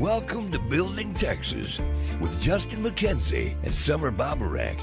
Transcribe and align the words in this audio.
Welcome 0.00 0.50
to 0.52 0.58
Building 0.58 1.12
Texas 1.12 1.78
with 2.22 2.40
Justin 2.40 2.82
McKenzie 2.82 3.54
and 3.62 3.70
Somer 3.70 4.10
Baburek. 4.10 4.80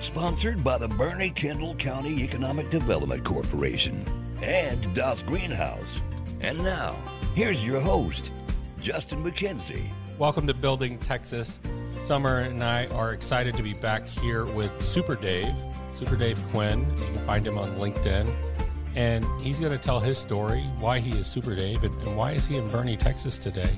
Sponsored 0.00 0.62
by 0.62 0.78
the 0.78 0.86
Boerne 0.86 1.34
Kendall 1.34 1.74
County 1.74 2.22
Economic 2.22 2.70
Development 2.70 3.24
Corporation 3.24 4.04
and 4.40 4.94
Das 4.94 5.24
Greenhaus. 5.24 5.84
And 6.40 6.62
now, 6.62 6.94
here's 7.34 7.66
your 7.66 7.80
host, 7.80 8.30
Justin 8.80 9.24
McKenzie. 9.24 9.90
Welcome 10.20 10.46
to 10.46 10.54
Building 10.54 10.98
Texas. 10.98 11.58
Somer 12.04 12.38
and 12.38 12.62
I 12.62 12.86
are 12.86 13.12
excited 13.12 13.56
to 13.56 13.64
be 13.64 13.74
back 13.74 14.06
here 14.06 14.44
with 14.44 14.70
Super 14.80 15.16
Dave, 15.16 15.52
Super 15.96 16.14
Dave 16.14 16.40
Quinn. 16.52 16.86
You 16.96 17.06
can 17.06 17.26
find 17.26 17.44
him 17.44 17.58
on 17.58 17.74
LinkedIn. 17.74 18.32
And 18.94 19.24
he's 19.40 19.58
going 19.58 19.72
to 19.72 19.78
tell 19.78 19.98
his 19.98 20.16
story, 20.16 20.62
why 20.78 21.00
he 21.00 21.18
is 21.18 21.26
Super 21.26 21.56
Dave, 21.56 21.82
and 21.82 22.16
why 22.16 22.32
is 22.32 22.46
he 22.46 22.56
in 22.56 22.68
Boerne, 22.68 22.96
Texas 22.96 23.36
today. 23.36 23.76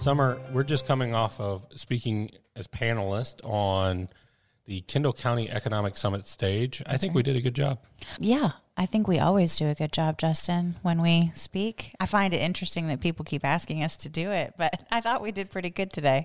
Somer, 0.00 0.40
we're 0.50 0.64
just 0.64 0.86
coming 0.86 1.14
off 1.14 1.38
of 1.38 1.66
speaking 1.76 2.30
as 2.56 2.66
panelist 2.66 3.44
on 3.44 4.08
the 4.64 4.80
Kendall 4.80 5.12
County 5.12 5.50
Economic 5.50 5.98
Summit 5.98 6.26
stage. 6.26 6.82
I 6.86 6.96
think 6.96 7.14
we 7.14 7.22
did 7.22 7.36
a 7.36 7.42
good 7.42 7.54
job. 7.54 7.80
Yeah, 8.18 8.52
I 8.78 8.86
think 8.86 9.06
we 9.06 9.18
always 9.18 9.56
do 9.56 9.68
a 9.68 9.74
good 9.74 9.92
job, 9.92 10.16
Justin, 10.16 10.76
when 10.80 11.02
we 11.02 11.30
speak. 11.34 11.94
I 12.00 12.06
find 12.06 12.32
it 12.32 12.38
interesting 12.38 12.88
that 12.88 13.00
people 13.00 13.26
keep 13.26 13.44
asking 13.44 13.84
us 13.84 13.98
to 13.98 14.08
do 14.08 14.30
it, 14.30 14.54
but 14.56 14.82
I 14.90 15.02
thought 15.02 15.20
we 15.20 15.32
did 15.32 15.50
pretty 15.50 15.68
good 15.68 15.92
today. 15.92 16.24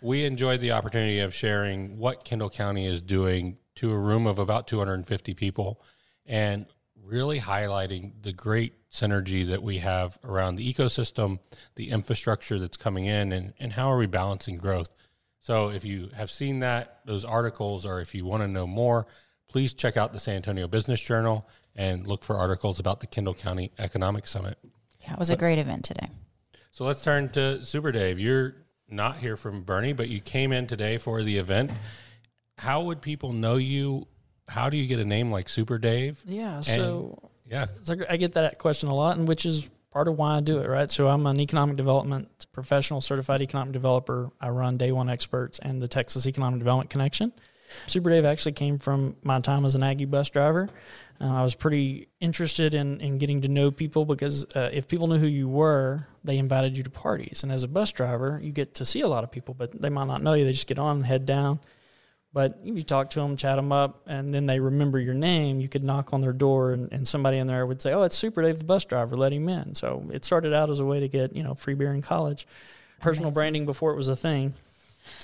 We 0.00 0.24
enjoyed 0.24 0.62
the 0.62 0.72
opportunity 0.72 1.20
of 1.20 1.34
sharing 1.34 1.98
what 1.98 2.24
Kendall 2.24 2.48
County 2.48 2.86
is 2.86 3.02
doing 3.02 3.58
to 3.74 3.92
a 3.92 3.98
room 3.98 4.26
of 4.26 4.38
about 4.38 4.66
250 4.66 5.34
people 5.34 5.82
and 6.24 6.64
really 7.04 7.38
highlighting 7.38 8.12
the 8.22 8.32
great 8.32 8.79
synergy 8.90 9.46
that 9.46 9.62
we 9.62 9.78
have 9.78 10.18
around 10.24 10.56
the 10.56 10.72
ecosystem, 10.72 11.38
the 11.76 11.90
infrastructure 11.90 12.58
that's 12.58 12.76
coming 12.76 13.06
in, 13.06 13.32
and, 13.32 13.52
and 13.58 13.72
how 13.72 13.90
are 13.90 13.96
we 13.96 14.06
balancing 14.06 14.56
growth. 14.56 14.94
So, 15.40 15.70
if 15.70 15.84
you 15.84 16.10
have 16.14 16.30
seen 16.30 16.58
that, 16.60 17.00
those 17.06 17.24
articles, 17.24 17.86
or 17.86 18.00
if 18.00 18.14
you 18.14 18.26
want 18.26 18.42
to 18.42 18.48
know 18.48 18.66
more, 18.66 19.06
please 19.48 19.72
check 19.72 19.96
out 19.96 20.12
the 20.12 20.18
San 20.18 20.36
Antonio 20.36 20.68
Business 20.68 21.00
Journal 21.00 21.48
and 21.74 22.06
look 22.06 22.24
for 22.24 22.36
articles 22.36 22.78
about 22.78 23.00
the 23.00 23.06
Kendall 23.06 23.32
County 23.34 23.72
Economic 23.78 24.26
Summit. 24.26 24.58
Yeah, 25.00 25.14
it 25.14 25.18
was 25.18 25.30
a 25.30 25.36
great 25.36 25.58
event 25.58 25.84
today. 25.84 26.08
So, 26.72 26.84
let's 26.84 27.02
turn 27.02 27.30
to 27.30 27.64
Super 27.64 27.90
Dave. 27.90 28.18
You're 28.18 28.56
not 28.88 29.16
here 29.16 29.36
from 29.36 29.64
Boerne, 29.64 29.96
but 29.96 30.08
you 30.08 30.20
came 30.20 30.52
in 30.52 30.66
today 30.66 30.98
for 30.98 31.22
the 31.22 31.38
event. 31.38 31.70
How 32.58 32.82
would 32.82 33.00
people 33.00 33.32
know 33.32 33.56
you? 33.56 34.08
How 34.48 34.68
do 34.68 34.76
you 34.76 34.86
get 34.86 34.98
a 34.98 35.04
name 35.04 35.30
like 35.30 35.48
Super 35.48 35.78
Dave? 35.78 36.20
Yeah, 36.26 36.56
And- 36.56 36.66
so 36.66 37.29
yeah, 37.50 37.66
I 38.08 38.16
get 38.16 38.32
that 38.34 38.58
question 38.58 38.88
a 38.88 38.94
lot, 38.94 39.16
and 39.18 39.26
which 39.26 39.44
is 39.44 39.70
part 39.90 40.08
of 40.08 40.16
why 40.16 40.36
I 40.36 40.40
do 40.40 40.58
it, 40.60 40.68
right? 40.68 40.88
So 40.88 41.08
I'm 41.08 41.26
an 41.26 41.40
economic 41.40 41.76
development 41.76 42.28
professional, 42.52 43.00
certified 43.00 43.42
economic 43.42 43.72
developer. 43.72 44.30
I 44.40 44.50
run 44.50 44.76
Day 44.76 44.92
One 44.92 45.10
Experts 45.10 45.58
and 45.58 45.82
the 45.82 45.88
Texas 45.88 46.26
Economic 46.26 46.60
Development 46.60 46.88
Connection. 46.90 47.32
Super 47.86 48.10
Dave 48.10 48.24
actually 48.24 48.52
came 48.52 48.78
from 48.78 49.16
my 49.22 49.40
time 49.40 49.64
as 49.64 49.74
an 49.74 49.82
Aggie 49.82 50.04
bus 50.04 50.30
driver. 50.30 50.68
Uh, 51.20 51.34
I 51.34 51.42
was 51.42 51.54
pretty 51.54 52.08
interested 52.18 52.74
in, 52.74 53.00
in 53.00 53.18
getting 53.18 53.42
to 53.42 53.48
know 53.48 53.70
people 53.70 54.04
because 54.04 54.44
uh, 54.56 54.70
if 54.72 54.88
people 54.88 55.06
knew 55.06 55.18
who 55.18 55.26
you 55.26 55.48
were, 55.48 56.06
they 56.24 56.38
invited 56.38 56.76
you 56.76 56.82
to 56.82 56.90
parties. 56.90 57.42
And 57.42 57.52
as 57.52 57.62
a 57.62 57.68
bus 57.68 57.92
driver, 57.92 58.40
you 58.42 58.52
get 58.52 58.74
to 58.74 58.84
see 58.84 59.02
a 59.02 59.08
lot 59.08 59.24
of 59.24 59.30
people, 59.30 59.54
but 59.54 59.80
they 59.80 59.90
might 59.90 60.06
not 60.06 60.22
know 60.22 60.32
you. 60.32 60.44
They 60.44 60.52
just 60.52 60.66
get 60.66 60.78
on 60.78 61.02
head 61.02 61.26
down. 61.26 61.60
But 62.32 62.60
if 62.64 62.76
you 62.76 62.82
talk 62.82 63.10
to 63.10 63.20
them, 63.20 63.36
chat 63.36 63.56
them 63.56 63.72
up, 63.72 64.02
and 64.06 64.32
then 64.32 64.46
they 64.46 64.60
remember 64.60 65.00
your 65.00 65.14
name, 65.14 65.60
you 65.60 65.68
could 65.68 65.82
knock 65.82 66.12
on 66.12 66.20
their 66.20 66.32
door, 66.32 66.72
and, 66.72 66.92
and 66.92 67.06
somebody 67.06 67.38
in 67.38 67.48
there 67.48 67.66
would 67.66 67.82
say, 67.82 67.92
"Oh, 67.92 68.02
it's 68.02 68.16
Super 68.16 68.42
Dave, 68.42 68.60
the 68.60 68.64
bus 68.64 68.84
driver. 68.84 69.16
Let 69.16 69.32
him 69.32 69.48
in." 69.48 69.74
So 69.74 70.08
it 70.12 70.24
started 70.24 70.54
out 70.54 70.70
as 70.70 70.78
a 70.78 70.84
way 70.84 71.00
to 71.00 71.08
get 71.08 71.34
you 71.34 71.42
know 71.42 71.54
free 71.54 71.74
beer 71.74 71.92
in 71.92 72.02
college, 72.02 72.46
personal 73.00 73.32
branding 73.32 73.66
before 73.66 73.92
it 73.92 73.96
was 73.96 74.08
a 74.08 74.16
thing. 74.16 74.54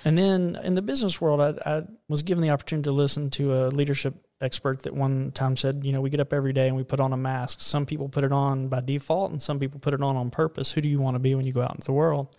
And 0.05 0.17
then 0.19 0.59
in 0.65 0.75
the 0.75 0.83
business 0.83 1.21
world, 1.21 1.41
I, 1.41 1.79
I 1.79 1.83
was 2.09 2.23
given 2.23 2.43
the 2.43 2.51
opportunity 2.51 2.89
to 2.89 2.95
listen 2.95 3.31
to 3.31 3.55
a 3.55 3.69
leadership 3.69 4.15
expert 4.41 4.83
that 4.83 4.95
one 4.95 5.31
time 5.33 5.57
said, 5.57 5.83
you 5.85 5.93
know, 5.93 6.01
we 6.01 6.11
get 6.11 6.21
up 6.21 6.33
every 6.33 6.53
day 6.53 6.67
and 6.67 6.77
we 6.77 6.83
put 6.83 7.01
on 7.01 7.13
a 7.13 7.17
mask. 7.17 7.61
Some 7.61 7.87
people 7.87 8.09
put 8.09 8.25
it 8.25 8.33
on 8.33 8.69
by 8.69 8.81
default, 8.81 9.31
and 9.31 9.41
some 9.41 9.59
people 9.59 9.79
put 9.81 9.95
it 9.95 10.03
on 10.03 10.17
on 10.17 10.31
purpose. 10.31 10.73
Who 10.73 10.81
do 10.81 10.89
you 10.89 11.01
want 11.01 11.15
to 11.15 11.21
be 11.21 11.35
when 11.35 11.47
you 11.47 11.53
go 11.53 11.63
out 11.63 11.75
into 11.75 11.87
the 11.87 11.93
world? 11.93 12.35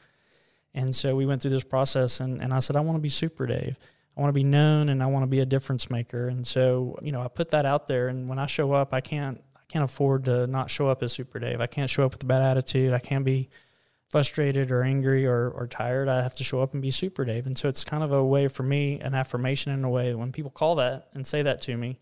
And 0.73 0.95
so 0.95 1.15
we 1.15 1.25
went 1.25 1.41
through 1.41 1.51
this 1.51 1.63
process, 1.63 2.19
and, 2.19 2.41
and 2.41 2.53
I 2.53 2.59
said, 2.59 2.75
I 2.75 2.81
want 2.81 2.97
to 2.97 3.01
be 3.01 3.09
Super 3.09 3.45
Dave. 3.47 3.77
I 4.17 4.21
want 4.21 4.29
to 4.29 4.33
be 4.33 4.43
known, 4.43 4.89
and 4.89 5.03
I 5.03 5.05
want 5.05 5.23
to 5.23 5.27
be 5.27 5.41
a 5.41 5.45
difference 5.45 5.89
maker. 5.91 6.27
And 6.27 6.45
so, 6.45 6.97
you 7.03 7.11
know, 7.11 7.21
I 7.21 7.27
put 7.27 7.51
that 7.51 7.65
out 7.65 7.85
there. 7.85 8.07
And 8.07 8.27
when 8.27 8.39
I 8.39 8.47
show 8.47 8.71
up, 8.71 8.93
I 8.93 8.99
can't, 8.99 9.39
I 9.55 9.59
can't 9.67 9.85
afford 9.85 10.25
to 10.25 10.47
not 10.47 10.71
show 10.71 10.87
up 10.87 11.03
as 11.03 11.13
Super 11.13 11.37
Dave. 11.37 11.61
I 11.61 11.67
can't 11.67 11.89
show 11.89 12.03
up 12.03 12.13
with 12.13 12.23
a 12.23 12.25
bad 12.25 12.41
attitude. 12.41 12.93
I 12.93 12.99
can't 12.99 13.23
be 13.23 13.49
frustrated 14.09 14.71
or 14.71 14.83
angry 14.83 15.27
or, 15.27 15.49
or 15.49 15.67
tired. 15.67 16.07
I 16.07 16.23
have 16.23 16.35
to 16.37 16.43
show 16.43 16.61
up 16.61 16.73
and 16.73 16.81
be 16.81 16.91
Super 16.91 17.25
Dave. 17.25 17.45
And 17.45 17.57
so 17.57 17.67
it's 17.67 17.83
kind 17.83 18.03
of 18.03 18.11
a 18.11 18.23
way 18.23 18.47
for 18.47 18.63
me, 18.63 18.99
an 19.01 19.13
affirmation 19.13 19.71
in 19.71 19.83
a 19.83 19.89
way. 19.89 20.15
When 20.15 20.31
people 20.31 20.49
call 20.49 20.75
that 20.75 21.09
and 21.13 21.27
say 21.27 21.43
that 21.43 21.61
to 21.63 21.77
me, 21.77 21.99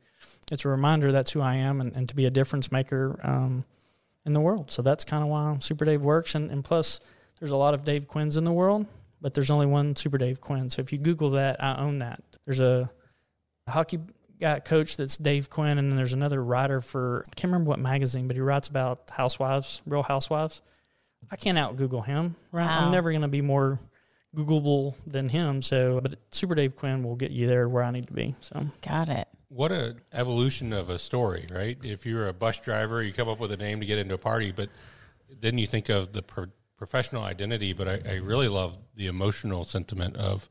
it's 0.52 0.64
a 0.64 0.70
reminder 0.70 1.12
that's 1.12 1.32
who 1.32 1.42
I 1.42 1.56
am, 1.56 1.82
and, 1.82 1.94
and 1.96 2.08
to 2.08 2.16
be 2.16 2.26
a 2.26 2.30
difference 2.30 2.72
maker 2.72 3.20
um, 3.24 3.66
in 4.26 4.34
the 4.34 4.40
world. 4.40 4.72
So 4.72 4.82
that's 4.82 5.04
kind 5.04 5.24
of 5.24 5.30
why 5.30 5.58
Super 5.60 5.84
Dave 5.84 6.04
works. 6.04 6.36
And, 6.36 6.52
and 6.52 6.64
plus, 6.64 7.02
there's 7.40 7.52
a 7.52 7.58
lot 7.58 7.74
of 7.74 7.84
Dave 7.84 8.08
Quinns 8.08 8.38
in 8.38 8.44
the 8.44 8.54
world, 8.54 8.86
but 9.22 9.34
there's 9.34 9.50
only 9.52 9.66
one 9.66 9.96
Super 9.96 10.18
Dave 10.18 10.42
Quinn. 10.42 10.70
So 10.70 10.82
if 10.82 10.92
you 10.92 11.00
Google 11.00 11.32
that, 11.32 11.64
I 11.64 11.78
own 11.78 12.00
that. 12.00 12.22
There's 12.46 12.60
a 12.60 12.90
hockey 13.68 14.00
guy 14.40 14.60
coach 14.60 14.98
that's 14.98 15.18
Dave 15.18 15.50
Quinn, 15.50 15.78
and 15.78 15.90
then 15.90 15.96
there's 15.98 16.14
another 16.14 16.44
writer 16.44 16.82
for 16.82 17.24
I 17.28 17.36
can't 17.36 17.52
remember 17.52 17.70
what 17.70 17.80
magazine, 17.80 18.28
but 18.28 18.36
he 18.36 18.42
writes 18.42 18.68
about 18.68 19.10
housewives, 19.12 19.82
real 19.86 20.04
housewives. 20.04 20.62
I 21.32 21.38
can't 21.38 21.58
out 21.58 21.76
Google 21.78 22.02
him, 22.02 22.36
right? 22.52 22.66
Wow. 22.66 22.86
I'm 22.86 22.92
never 22.92 23.12
going 23.12 23.24
to 23.24 23.28
be 23.28 23.42
more 23.42 23.80
Googleable 24.36 24.94
than 25.08 25.30
him. 25.30 25.62
So, 25.62 26.00
but 26.02 26.16
Super 26.32 26.54
Dave 26.54 26.76
Quinn 26.76 27.04
will 27.04 27.16
get 27.16 27.32
you 27.32 27.48
there 27.48 27.68
where 27.68 27.84
I 27.84 27.90
need 27.92 28.08
to 28.08 28.14
be. 28.14 28.36
So, 28.42 28.66
Got 28.88 29.10
it. 29.10 29.28
what 29.48 29.72
a 29.72 29.96
evolution 30.14 30.72
of 30.74 30.90
a 30.90 31.00
story, 31.00 31.48
right? 31.52 31.78
If 31.84 32.06
you're 32.06 32.28
a 32.28 32.34
bus 32.34 32.60
driver, 32.60 33.02
you 33.02 33.12
come 33.14 33.30
up 33.30 33.40
with 33.40 33.52
a 33.52 33.58
name 33.58 33.80
to 33.80 33.86
get 33.88 33.98
into 33.98 34.14
a 34.14 34.20
party, 34.20 34.52
but 34.52 34.70
then 35.42 35.58
you 35.58 35.66
think 35.66 35.90
of 35.90 36.12
the 36.14 36.22
pro- 36.22 36.46
professional 36.78 37.24
identity. 37.24 37.74
But 37.74 37.88
I, 37.88 38.02
I 38.08 38.14
really 38.16 38.48
love 38.48 38.78
the 38.96 39.08
emotional 39.08 39.64
sentiment 39.64 40.18
of 40.18 40.50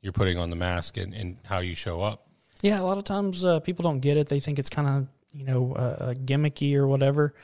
you're 0.00 0.12
putting 0.12 0.38
on 0.38 0.50
the 0.50 0.56
mask 0.56 0.96
and, 0.96 1.14
and 1.14 1.38
how 1.44 1.58
you 1.58 1.74
show 1.74 2.02
up. 2.02 2.26
Yeah, 2.62 2.80
a 2.80 2.84
lot 2.84 2.98
of 2.98 3.04
times 3.04 3.44
uh, 3.44 3.60
people 3.60 3.82
don't 3.82 4.00
get 4.00 4.16
it. 4.16 4.28
They 4.28 4.40
think 4.40 4.58
it's 4.58 4.70
kind 4.70 4.88
of 4.88 5.08
you 5.32 5.44
know 5.44 5.74
uh, 5.74 6.14
gimmicky 6.14 6.74
or 6.74 6.86
whatever. 6.86 7.34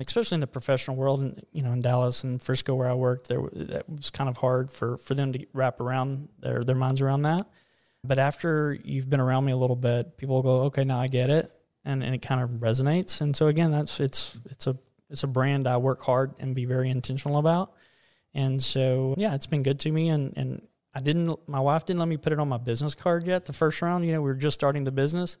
Especially 0.00 0.34
in 0.34 0.40
the 0.40 0.48
professional 0.48 0.96
world, 0.96 1.20
and 1.20 1.46
you 1.52 1.62
know, 1.62 1.72
in 1.72 1.80
Dallas 1.80 2.24
and 2.24 2.42
Frisco 2.42 2.74
where 2.74 2.88
I 2.88 2.94
worked, 2.94 3.28
there 3.28 3.40
that 3.52 3.88
was 3.88 4.10
kind 4.10 4.28
of 4.28 4.36
hard 4.36 4.72
for 4.72 4.96
for 4.96 5.14
them 5.14 5.32
to 5.32 5.46
wrap 5.52 5.80
around 5.80 6.28
their 6.40 6.64
their 6.64 6.74
minds 6.74 7.00
around 7.00 7.22
that. 7.22 7.46
But 8.02 8.18
after 8.18 8.76
you've 8.82 9.08
been 9.08 9.20
around 9.20 9.44
me 9.44 9.52
a 9.52 9.56
little 9.56 9.76
bit, 9.76 10.16
people 10.16 10.42
go, 10.42 10.62
okay, 10.62 10.82
now 10.82 10.98
I 10.98 11.06
get 11.06 11.30
it, 11.30 11.52
and, 11.84 12.02
and 12.02 12.14
it 12.14 12.22
kind 12.22 12.42
of 12.42 12.50
resonates. 12.50 13.20
And 13.20 13.36
so 13.36 13.46
again, 13.46 13.70
that's 13.70 14.00
it's 14.00 14.38
it's 14.46 14.66
a 14.66 14.76
it's 15.12 15.24
a 15.24 15.28
brand 15.28 15.66
I 15.66 15.76
work 15.76 16.00
hard 16.00 16.34
and 16.38 16.54
be 16.54 16.64
very 16.64 16.90
intentional 16.90 17.38
about. 17.38 17.72
And 18.34 18.62
so 18.62 19.14
yeah, 19.18 19.34
it's 19.34 19.46
been 19.46 19.62
good 19.62 19.80
to 19.80 19.92
me. 19.92 20.08
And 20.08 20.32
and 20.36 20.66
I 20.94 21.00
didn't 21.00 21.48
my 21.48 21.60
wife 21.60 21.86
didn't 21.86 22.00
let 22.00 22.08
me 22.08 22.16
put 22.16 22.32
it 22.32 22.38
on 22.38 22.48
my 22.48 22.58
business 22.58 22.94
card 22.94 23.26
yet. 23.26 23.44
The 23.44 23.52
first 23.52 23.80
round, 23.82 24.04
you 24.04 24.12
know, 24.12 24.20
we 24.20 24.28
were 24.28 24.34
just 24.34 24.54
starting 24.54 24.84
the 24.84 24.92
business. 24.92 25.38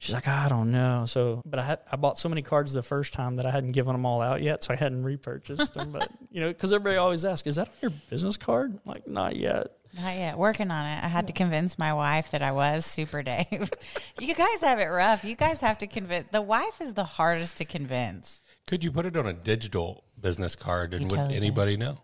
She's 0.00 0.14
like, 0.14 0.28
I 0.28 0.48
don't 0.48 0.70
know. 0.70 1.06
So, 1.06 1.40
but 1.46 1.58
I 1.58 1.62
had 1.62 1.78
I 1.90 1.96
bought 1.96 2.18
so 2.18 2.28
many 2.28 2.42
cards 2.42 2.72
the 2.72 2.82
first 2.82 3.12
time 3.12 3.36
that 3.36 3.46
I 3.46 3.50
hadn't 3.50 3.72
given 3.72 3.92
them 3.92 4.04
all 4.04 4.20
out 4.20 4.42
yet, 4.42 4.62
so 4.62 4.74
I 4.74 4.76
hadn't 4.76 5.02
repurchased 5.04 5.74
them. 5.74 5.92
But 5.92 6.10
you 6.30 6.40
know, 6.40 6.48
because 6.48 6.72
everybody 6.72 6.96
always 6.96 7.24
asks, 7.24 7.46
"Is 7.46 7.56
that 7.56 7.68
on 7.68 7.74
your 7.80 7.92
business 8.10 8.36
card?" 8.36 8.72
I'm 8.72 8.80
like, 8.84 9.08
not 9.08 9.36
yet. 9.36 9.68
Not 9.96 10.16
yet. 10.16 10.36
Working 10.36 10.70
on 10.70 10.84
it. 10.84 11.04
I 11.04 11.08
had 11.08 11.28
to 11.28 11.32
convince 11.32 11.78
my 11.78 11.94
wife 11.94 12.32
that 12.32 12.42
I 12.42 12.52
was 12.52 12.84
Super 12.84 13.22
Dave. 13.22 13.70
you 14.20 14.34
guys 14.34 14.60
have 14.60 14.80
it 14.80 14.86
rough. 14.88 15.24
You 15.24 15.36
guys 15.36 15.60
have 15.60 15.78
to 15.78 15.86
convince. 15.86 16.28
The 16.28 16.42
wife 16.42 16.80
is 16.80 16.94
the 16.94 17.04
hardest 17.04 17.58
to 17.58 17.64
convince. 17.64 18.42
Could 18.66 18.82
you 18.82 18.90
put 18.90 19.06
it 19.06 19.16
on 19.16 19.26
a 19.26 19.32
digital 19.32 20.04
business 20.18 20.56
card 20.56 20.94
and 20.94 21.02
You 21.02 21.08
would 21.08 21.16
totally 21.16 21.36
anybody 21.36 21.76
know? 21.76 21.98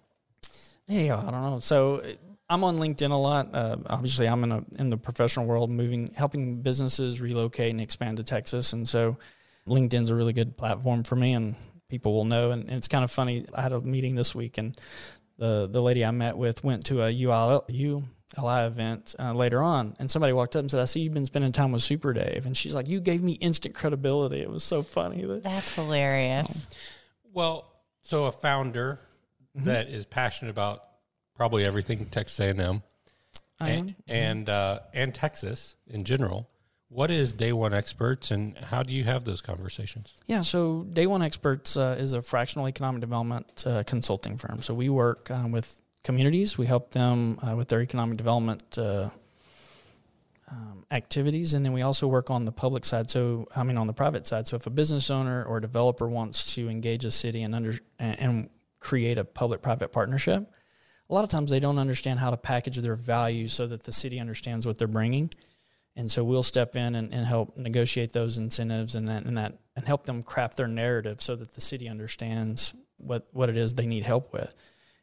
Yeah, 0.86 1.16
I 1.18 1.30
don't 1.30 1.42
know. 1.42 1.58
So 1.60 1.96
uh, 1.96 2.12
I'm 2.48 2.64
on 2.64 2.78
LinkedIn 2.78 3.10
a 3.10 3.14
lot. 3.14 3.54
Uh, 3.54 3.76
obviously, 3.86 4.26
I'm 4.26 4.44
in 4.44 4.52
a, 4.52 4.64
in 4.78 4.90
the 4.90 4.96
professional 4.96 5.46
world, 5.46 5.70
moving, 5.70 6.12
helping 6.16 6.62
businesses 6.62 7.20
relocate 7.20 7.70
and 7.70 7.80
expand 7.80 8.16
to 8.16 8.24
Texas, 8.24 8.72
and 8.72 8.88
so 8.88 9.16
LinkedIn's 9.68 10.10
a 10.10 10.14
really 10.14 10.32
good 10.32 10.56
platform 10.56 11.04
for 11.04 11.16
me, 11.16 11.32
and 11.32 11.54
people 11.88 12.12
will 12.12 12.24
know. 12.24 12.50
And, 12.50 12.68
and 12.68 12.76
it's 12.76 12.88
kind 12.88 13.04
of 13.04 13.10
funny. 13.10 13.46
I 13.54 13.62
had 13.62 13.72
a 13.72 13.80
meeting 13.80 14.16
this 14.16 14.34
week, 14.34 14.58
and 14.58 14.76
the 15.38 15.68
the 15.70 15.80
lady 15.80 16.04
I 16.04 16.10
met 16.10 16.36
with 16.36 16.64
went 16.64 16.86
to 16.86 17.02
a 17.02 17.26
ULL, 17.26 17.64
ULI 18.38 18.66
event 18.66 19.14
uh, 19.18 19.32
later 19.32 19.62
on, 19.62 19.96
and 19.98 20.10
somebody 20.10 20.32
walked 20.32 20.56
up 20.56 20.60
and 20.60 20.70
said, 20.70 20.80
"I 20.80 20.84
see 20.84 21.00
you've 21.00 21.14
been 21.14 21.26
spending 21.26 21.52
time 21.52 21.72
with 21.72 21.82
Super 21.82 22.12
Dave," 22.12 22.46
and 22.46 22.56
she's 22.56 22.74
like, 22.74 22.88
"You 22.88 23.00
gave 23.00 23.22
me 23.22 23.32
instant 23.32 23.74
credibility." 23.74 24.40
It 24.40 24.50
was 24.50 24.64
so 24.64 24.82
funny. 24.82 25.24
That, 25.24 25.42
That's 25.42 25.74
hilarious. 25.74 26.66
Well, 27.32 27.70
so 28.02 28.26
a 28.26 28.32
founder 28.32 28.98
that 29.54 29.88
is 29.88 30.06
passionate 30.06 30.50
about 30.50 30.84
probably 31.34 31.64
everything 31.64 32.06
Texas 32.06 32.38
A&M 32.40 32.82
I 33.58 33.70
am. 33.70 33.78
and 33.78 33.94
and, 34.08 34.48
uh, 34.48 34.80
and 34.92 35.14
Texas 35.14 35.76
in 35.86 36.04
general. 36.04 36.48
What 36.88 37.12
is 37.12 37.32
Day 37.32 37.52
One 37.52 37.72
Experts, 37.72 38.32
and 38.32 38.58
how 38.58 38.82
do 38.82 38.92
you 38.92 39.04
have 39.04 39.22
those 39.24 39.40
conversations? 39.40 40.12
Yeah, 40.26 40.40
so 40.40 40.82
Day 40.92 41.06
One 41.06 41.22
Experts 41.22 41.76
uh, 41.76 41.96
is 41.96 42.14
a 42.14 42.20
fractional 42.20 42.66
economic 42.66 43.00
development 43.00 43.64
uh, 43.64 43.84
consulting 43.86 44.36
firm. 44.36 44.60
So 44.60 44.74
we 44.74 44.88
work 44.88 45.30
um, 45.30 45.52
with 45.52 45.80
communities. 46.02 46.56
We 46.56 46.66
help 46.66 46.90
them 46.92 47.38
uh, 47.42 47.56
with 47.56 47.68
their 47.68 47.82
economic 47.82 48.16
development 48.16 48.78
uh, 48.78 49.10
um, 50.50 50.84
activities, 50.90 51.54
and 51.54 51.64
then 51.64 51.72
we 51.72 51.82
also 51.82 52.06
work 52.08 52.30
on 52.30 52.44
the 52.44 52.52
public 52.52 52.84
side. 52.84 53.10
So, 53.10 53.46
I 53.54 53.62
mean, 53.62 53.76
on 53.76 53.86
the 53.86 53.92
private 53.92 54.26
side. 54.26 54.48
So, 54.48 54.56
if 54.56 54.66
a 54.66 54.70
business 54.70 55.10
owner 55.10 55.44
or 55.44 55.60
developer 55.60 56.08
wants 56.08 56.54
to 56.54 56.68
engage 56.68 57.04
a 57.04 57.10
city 57.10 57.42
and 57.42 57.54
under 57.54 57.74
and, 57.98 58.50
create 58.80 59.18
a 59.18 59.24
public-private 59.24 59.92
partnership, 59.92 60.50
a 61.10 61.12
lot 61.12 61.22
of 61.22 61.28
times 61.28 61.50
they 61.50 61.60
don't 61.60 61.78
understand 61.78 62.18
how 62.18 62.30
to 62.30 62.36
package 62.38 62.78
their 62.78 62.96
value 62.96 63.46
so 63.46 63.66
that 63.66 63.82
the 63.82 63.92
city 63.92 64.18
understands 64.18 64.66
what 64.66 64.78
they're 64.78 64.88
bringing. 64.88 65.28
And 65.96 66.10
so 66.10 66.24
we'll 66.24 66.42
step 66.42 66.76
in 66.76 66.94
and, 66.94 67.12
and 67.12 67.26
help 67.26 67.58
negotiate 67.58 68.14
those 68.14 68.38
incentives 68.38 68.94
and 68.94 69.06
that 69.08 69.24
and 69.24 69.36
that 69.36 69.58
and 69.76 69.84
help 69.84 70.06
them 70.06 70.22
craft 70.22 70.56
their 70.56 70.66
narrative 70.66 71.20
so 71.20 71.36
that 71.36 71.52
the 71.52 71.60
city 71.60 71.88
understands 71.90 72.72
what 72.96 73.28
what 73.32 73.50
it 73.50 73.56
is 73.56 73.74
they 73.74 73.86
need 73.86 74.04
help 74.04 74.32
with. 74.32 74.54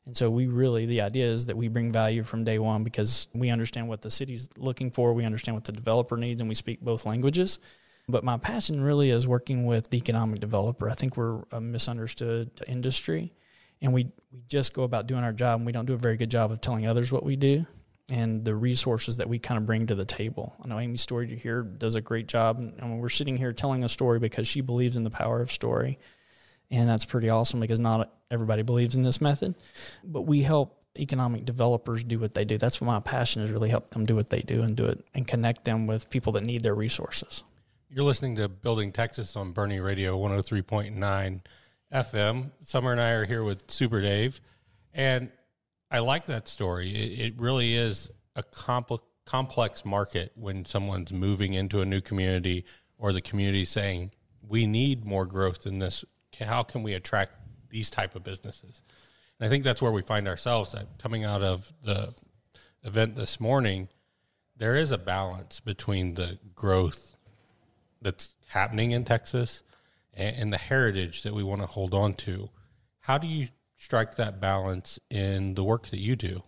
And 0.07 0.15
so 0.15 0.29
we 0.29 0.47
really 0.47 0.85
the 0.85 1.01
idea 1.01 1.25
is 1.25 1.47
that 1.47 1.57
we 1.57 1.67
bring 1.67 1.91
value 1.91 2.23
from 2.23 2.45
day 2.45 2.59
one 2.59 2.85
because 2.85 3.27
we 3.33 3.49
understand 3.49 3.89
what 3.89 4.01
the 4.01 4.09
city's 4.09 4.49
looking 4.57 4.89
for, 4.89 5.11
we 5.11 5.25
understand 5.25 5.55
what 5.57 5.65
the 5.65 5.73
developer 5.73 6.15
needs, 6.15 6.39
and 6.39 6.47
we 6.47 6.55
speak 6.55 6.79
both 6.79 7.05
languages. 7.05 7.59
But 8.07 8.23
my 8.23 8.37
passion 8.37 8.81
really 8.81 9.09
is 9.09 9.27
working 9.27 9.65
with 9.65 9.89
the 9.89 9.97
economic 9.97 10.39
developer. 10.39 10.89
I 10.89 10.93
think 10.93 11.17
we're 11.17 11.43
a 11.51 11.59
misunderstood 11.59 12.49
industry, 12.67 13.33
and 13.81 13.93
we 13.93 14.05
we 14.31 14.39
just 14.47 14.73
go 14.73 14.83
about 14.83 15.07
doing 15.07 15.25
our 15.25 15.33
job, 15.33 15.59
and 15.59 15.65
we 15.65 15.73
don't 15.73 15.85
do 15.85 15.93
a 15.93 15.97
very 15.97 16.15
good 16.15 16.31
job 16.31 16.53
of 16.53 16.61
telling 16.61 16.87
others 16.87 17.11
what 17.11 17.23
we 17.23 17.35
do 17.35 17.65
and 18.07 18.45
the 18.45 18.55
resources 18.55 19.17
that 19.17 19.27
we 19.27 19.37
kind 19.37 19.57
of 19.57 19.65
bring 19.65 19.87
to 19.87 19.95
the 19.95 20.05
table. 20.05 20.55
I 20.63 20.69
know 20.69 20.79
Amy 20.79 20.95
Story 20.95 21.35
here 21.35 21.63
does 21.63 21.95
a 21.95 22.01
great 22.01 22.27
job, 22.27 22.59
and 22.59 23.01
we're 23.01 23.09
sitting 23.09 23.35
here 23.35 23.51
telling 23.51 23.83
a 23.83 23.89
story 23.89 24.19
because 24.19 24.47
she 24.47 24.61
believes 24.61 24.95
in 24.95 25.03
the 25.03 25.09
power 25.09 25.41
of 25.41 25.51
story 25.51 25.99
and 26.71 26.89
that's 26.89 27.05
pretty 27.05 27.29
awesome 27.29 27.59
because 27.59 27.79
not 27.79 28.11
everybody 28.29 28.61
believes 28.61 28.95
in 28.95 29.03
this 29.03 29.21
method. 29.21 29.55
But 30.03 30.21
we 30.21 30.41
help 30.41 30.81
economic 30.99 31.45
developers 31.45 32.03
do 32.03 32.19
what 32.19 32.33
they 32.33 32.45
do. 32.45 32.57
That's 32.57 32.81
what 32.81 32.87
my 32.87 32.99
passion 32.99 33.41
is 33.41 33.51
really 33.51 33.69
help 33.69 33.91
them 33.91 34.05
do 34.05 34.15
what 34.15 34.29
they 34.29 34.41
do 34.41 34.61
and 34.61 34.75
do 34.75 34.85
it 34.85 35.05
and 35.13 35.27
connect 35.27 35.65
them 35.65 35.87
with 35.87 36.09
people 36.09 36.33
that 36.33 36.43
need 36.43 36.63
their 36.63 36.75
resources. 36.75 37.43
You're 37.89 38.03
listening 38.03 38.35
to 38.37 38.49
Building 38.49 38.91
Texas 38.91 39.35
on 39.35 39.53
Boerne 39.53 39.81
Radio 39.81 40.17
103.9 40.17 41.41
FM. 41.93 42.51
Somer 42.65 42.91
and 42.91 42.99
I 42.99 43.11
are 43.11 43.25
here 43.25 43.43
with 43.43 43.71
Super 43.71 44.01
Dave, 44.01 44.41
and 44.93 45.29
I 45.89 45.99
like 45.99 46.25
that 46.25 46.49
story. 46.49 46.89
It, 46.89 47.27
it 47.27 47.33
really 47.39 47.75
is 47.75 48.11
a 48.35 48.43
compl- 48.43 48.99
complex 49.25 49.85
market 49.85 50.33
when 50.35 50.65
someone's 50.65 51.13
moving 51.13 51.53
into 51.53 51.79
a 51.79 51.85
new 51.85 52.01
community 52.01 52.65
or 52.97 53.13
the 53.13 53.21
community 53.21 53.63
saying, 53.63 54.11
we 54.41 54.67
need 54.67 55.05
more 55.05 55.25
growth 55.25 55.65
in 55.65 55.79
this 55.79 56.03
how 56.39 56.63
can 56.63 56.83
we 56.83 56.93
attract 56.93 57.33
these 57.69 57.89
type 57.89 58.15
of 58.15 58.23
businesses? 58.23 58.81
And 59.39 59.47
I 59.47 59.49
think 59.49 59.63
that's 59.63 59.81
where 59.81 59.91
we 59.91 60.01
find 60.01 60.27
ourselves 60.27 60.71
that 60.71 60.97
coming 60.97 61.23
out 61.23 61.41
of 61.41 61.71
the 61.83 62.13
event 62.83 63.15
this 63.15 63.39
morning, 63.39 63.89
there 64.55 64.75
is 64.75 64.91
a 64.91 64.97
balance 64.97 65.59
between 65.59 66.15
the 66.15 66.39
growth 66.55 67.17
that's 68.01 68.35
happening 68.47 68.91
in 68.91 69.03
Texas 69.03 69.63
and, 70.13 70.35
and 70.35 70.53
the 70.53 70.57
heritage 70.57 71.23
that 71.23 71.33
we 71.33 71.43
want 71.43 71.61
to 71.61 71.67
hold 71.67 71.93
on 71.93 72.13
to. 72.13 72.49
How 72.99 73.17
do 73.17 73.27
you 73.27 73.49
strike 73.77 74.15
that 74.15 74.39
balance 74.39 74.99
in 75.09 75.53
the 75.53 75.63
work 75.63 75.87
that 75.87 75.99
you 75.99 76.15
do? 76.15 76.43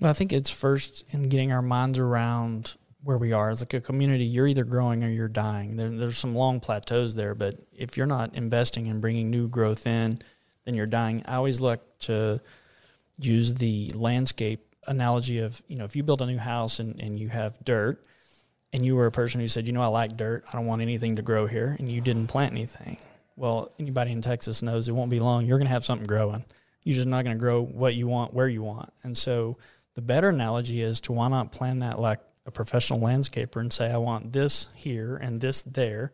Well, 0.00 0.10
I 0.10 0.14
think 0.14 0.32
it's 0.32 0.50
first 0.50 1.04
in 1.10 1.28
getting 1.28 1.52
our 1.52 1.62
minds 1.62 1.98
around 1.98 2.76
where 3.04 3.18
we 3.18 3.32
are 3.32 3.50
as 3.50 3.60
like 3.60 3.74
a 3.74 3.80
community, 3.80 4.24
you're 4.24 4.48
either 4.48 4.64
growing 4.64 5.04
or 5.04 5.08
you're 5.08 5.28
dying. 5.28 5.76
There, 5.76 5.90
there's 5.90 6.18
some 6.18 6.34
long 6.34 6.58
plateaus 6.58 7.14
there, 7.14 7.34
but 7.34 7.60
if 7.76 7.96
you're 7.96 8.06
not 8.06 8.34
investing 8.34 8.88
and 8.88 9.00
bringing 9.00 9.30
new 9.30 9.46
growth 9.46 9.86
in, 9.86 10.18
then 10.64 10.74
you're 10.74 10.86
dying. 10.86 11.22
I 11.26 11.36
always 11.36 11.60
look 11.60 11.98
to 12.00 12.40
use 13.18 13.54
the 13.54 13.92
landscape 13.94 14.74
analogy 14.86 15.38
of, 15.38 15.62
you 15.68 15.76
know, 15.76 15.84
if 15.84 15.94
you 15.94 16.02
build 16.02 16.22
a 16.22 16.26
new 16.26 16.38
house 16.38 16.80
and, 16.80 17.00
and 17.00 17.18
you 17.18 17.28
have 17.28 17.62
dirt 17.64 18.02
and 18.72 18.84
you 18.84 18.96
were 18.96 19.06
a 19.06 19.12
person 19.12 19.40
who 19.40 19.48
said, 19.48 19.66
you 19.66 19.72
know, 19.72 19.82
I 19.82 19.86
like 19.86 20.16
dirt, 20.16 20.44
I 20.48 20.56
don't 20.56 20.66
want 20.66 20.82
anything 20.82 21.16
to 21.16 21.22
grow 21.22 21.46
here, 21.46 21.76
and 21.78 21.90
you 21.90 22.00
didn't 22.00 22.26
plant 22.26 22.52
anything. 22.52 22.98
Well, 23.36 23.70
anybody 23.78 24.12
in 24.12 24.22
Texas 24.22 24.62
knows 24.62 24.88
it 24.88 24.92
won't 24.92 25.10
be 25.10 25.20
long. 25.20 25.46
You're 25.46 25.58
going 25.58 25.66
to 25.66 25.72
have 25.72 25.84
something 25.84 26.06
growing. 26.06 26.44
You're 26.84 26.96
just 26.96 27.08
not 27.08 27.24
going 27.24 27.36
to 27.36 27.40
grow 27.40 27.62
what 27.62 27.94
you 27.94 28.08
want 28.08 28.34
where 28.34 28.48
you 28.48 28.62
want. 28.62 28.92
And 29.02 29.16
so 29.16 29.58
the 29.94 30.02
better 30.02 30.28
analogy 30.28 30.82
is 30.82 31.00
to 31.02 31.12
why 31.12 31.28
not 31.28 31.52
plan 31.52 31.80
that 31.80 31.98
like 31.98 32.20
a 32.46 32.50
professional 32.50 33.00
landscaper 33.00 33.60
and 33.60 33.72
say, 33.72 33.90
I 33.90 33.96
want 33.96 34.32
this 34.32 34.68
here 34.74 35.16
and 35.16 35.40
this 35.40 35.62
there. 35.62 36.12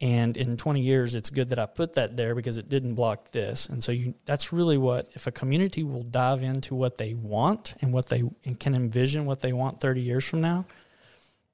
And 0.00 0.36
in 0.36 0.58
20 0.58 0.80
years, 0.80 1.14
it's 1.14 1.30
good 1.30 1.48
that 1.48 1.58
I 1.58 1.64
put 1.64 1.94
that 1.94 2.16
there 2.16 2.34
because 2.34 2.58
it 2.58 2.68
didn't 2.68 2.94
block 2.94 3.30
this. 3.30 3.66
And 3.66 3.82
so 3.82 3.92
you, 3.92 4.14
that's 4.26 4.52
really 4.52 4.76
what, 4.76 5.08
if 5.14 5.26
a 5.26 5.32
community 5.32 5.82
will 5.82 6.02
dive 6.02 6.42
into 6.42 6.74
what 6.74 6.98
they 6.98 7.14
want 7.14 7.74
and 7.80 7.92
what 7.94 8.06
they 8.06 8.22
and 8.44 8.60
can 8.60 8.74
envision 8.74 9.24
what 9.24 9.40
they 9.40 9.54
want 9.54 9.80
30 9.80 10.02
years 10.02 10.28
from 10.28 10.42
now, 10.42 10.66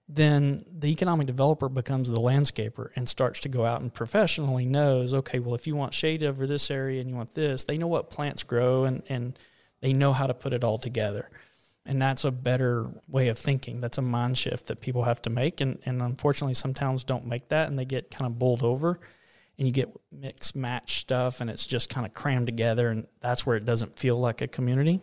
then 0.08 0.64
the 0.76 0.88
economic 0.88 1.28
developer 1.28 1.68
becomes 1.68 2.10
the 2.10 2.20
landscaper 2.20 2.90
and 2.96 3.08
starts 3.08 3.40
to 3.40 3.48
go 3.48 3.64
out 3.64 3.80
and 3.80 3.94
professionally 3.94 4.66
knows, 4.66 5.14
okay, 5.14 5.38
well, 5.38 5.54
if 5.54 5.66
you 5.66 5.76
want 5.76 5.94
shade 5.94 6.24
over 6.24 6.46
this 6.46 6.70
area 6.70 7.00
and 7.00 7.08
you 7.08 7.16
want 7.16 7.34
this, 7.34 7.64
they 7.64 7.78
know 7.78 7.86
what 7.86 8.10
plants 8.10 8.42
grow 8.42 8.84
and, 8.84 9.02
and 9.08 9.38
they 9.80 9.92
know 9.92 10.12
how 10.12 10.26
to 10.26 10.34
put 10.34 10.52
it 10.52 10.64
all 10.64 10.78
together. 10.78 11.30
And 11.84 12.00
that's 12.00 12.24
a 12.24 12.30
better 12.30 12.86
way 13.08 13.28
of 13.28 13.38
thinking. 13.38 13.80
That's 13.80 13.98
a 13.98 14.02
mind 14.02 14.38
shift 14.38 14.68
that 14.68 14.80
people 14.80 15.02
have 15.02 15.20
to 15.22 15.30
make. 15.30 15.60
And, 15.60 15.78
and 15.84 16.00
unfortunately, 16.00 16.54
some 16.54 16.74
towns 16.74 17.02
don't 17.02 17.26
make 17.26 17.48
that 17.48 17.68
and 17.68 17.78
they 17.78 17.84
get 17.84 18.10
kind 18.10 18.26
of 18.26 18.38
bowled 18.38 18.62
over 18.62 19.00
and 19.58 19.66
you 19.66 19.72
get 19.72 19.90
mix 20.12 20.54
match 20.54 20.98
stuff 20.98 21.40
and 21.40 21.50
it's 21.50 21.66
just 21.66 21.90
kind 21.90 22.06
of 22.06 22.12
crammed 22.12 22.46
together. 22.46 22.88
And 22.88 23.06
that's 23.20 23.44
where 23.44 23.56
it 23.56 23.64
doesn't 23.64 23.98
feel 23.98 24.16
like 24.16 24.42
a 24.42 24.46
community. 24.46 25.00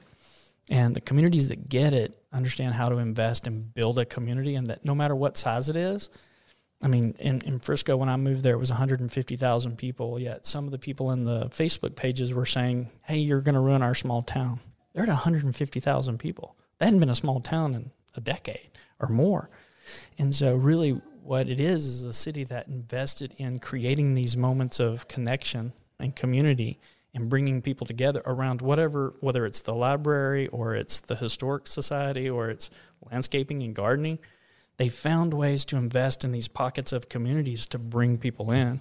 And 0.69 0.95
the 0.95 1.01
communities 1.01 1.49
that 1.49 1.67
get 1.67 1.93
it 1.93 2.15
understand 2.31 2.75
how 2.75 2.89
to 2.89 2.97
invest 2.97 3.47
and 3.47 3.73
build 3.73 3.99
a 3.99 4.05
community 4.05 4.55
and 4.55 4.67
that 4.67 4.85
no 4.85 4.95
matter 4.95 5.15
what 5.15 5.35
size 5.35 5.67
it 5.67 5.75
is, 5.75 6.09
I 6.81 6.87
mean, 6.87 7.15
in, 7.19 7.41
in 7.41 7.59
Frisco, 7.59 7.97
when 7.97 8.07
I 8.07 8.15
moved 8.15 8.43
there, 8.43 8.53
it 8.53 8.59
was 8.59 8.69
150,000 8.69 9.77
people. 9.77 10.17
Yet 10.17 10.45
some 10.45 10.65
of 10.65 10.71
the 10.71 10.79
people 10.79 11.11
in 11.11 11.25
the 11.25 11.47
Facebook 11.49 11.95
pages 11.95 12.33
were 12.33 12.45
saying, 12.45 12.89
hey, 13.03 13.17
you're 13.17 13.41
going 13.41 13.55
to 13.55 13.61
ruin 13.61 13.81
our 13.81 13.95
small 13.95 14.21
town. 14.21 14.59
They're 14.93 15.03
at 15.03 15.09
150,000 15.09 16.17
people. 16.19 16.55
That 16.79 16.85
hadn't 16.85 16.99
been 16.99 17.09
a 17.09 17.15
small 17.15 17.39
town 17.39 17.75
in 17.75 17.91
a 18.15 18.21
decade 18.21 18.71
or 18.99 19.09
more. 19.09 19.49
And 20.17 20.35
so, 20.35 20.55
really, 20.55 20.91
what 21.23 21.49
it 21.49 21.59
is 21.59 21.85
is 21.85 22.03
a 22.03 22.13
city 22.13 22.43
that 22.45 22.67
invested 22.67 23.33
in 23.37 23.59
creating 23.59 24.15
these 24.15 24.35
moments 24.35 24.79
of 24.79 25.07
connection 25.07 25.73
and 25.99 26.15
community 26.15 26.79
and 27.13 27.29
bringing 27.29 27.61
people 27.61 27.87
together 27.87 28.21
around 28.25 28.61
whatever, 28.61 29.13
whether 29.19 29.45
it's 29.45 29.61
the 29.61 29.73
library 29.73 30.47
or 30.47 30.75
it's 30.75 31.01
the 31.01 31.15
historic 31.15 31.67
society 31.67 32.29
or 32.29 32.49
it's 32.49 32.69
landscaping 33.11 33.63
and 33.63 33.75
gardening. 33.75 34.19
They 34.77 34.89
found 34.89 35.33
ways 35.33 35.65
to 35.65 35.77
invest 35.77 36.23
in 36.23 36.31
these 36.31 36.47
pockets 36.47 36.93
of 36.93 37.09
communities 37.09 37.65
to 37.67 37.79
bring 37.79 38.17
people 38.17 38.51
in. 38.51 38.79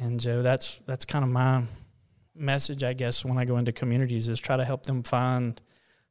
And 0.00 0.22
so 0.22 0.42
that's 0.42 0.80
that's 0.86 1.04
kind 1.04 1.24
of 1.24 1.30
my 1.30 1.64
message, 2.34 2.84
I 2.84 2.92
guess, 2.92 3.24
when 3.24 3.36
I 3.36 3.44
go 3.44 3.56
into 3.58 3.72
communities 3.72 4.28
is 4.28 4.38
try 4.38 4.56
to 4.56 4.64
help 4.64 4.84
them 4.86 5.02
find 5.02 5.60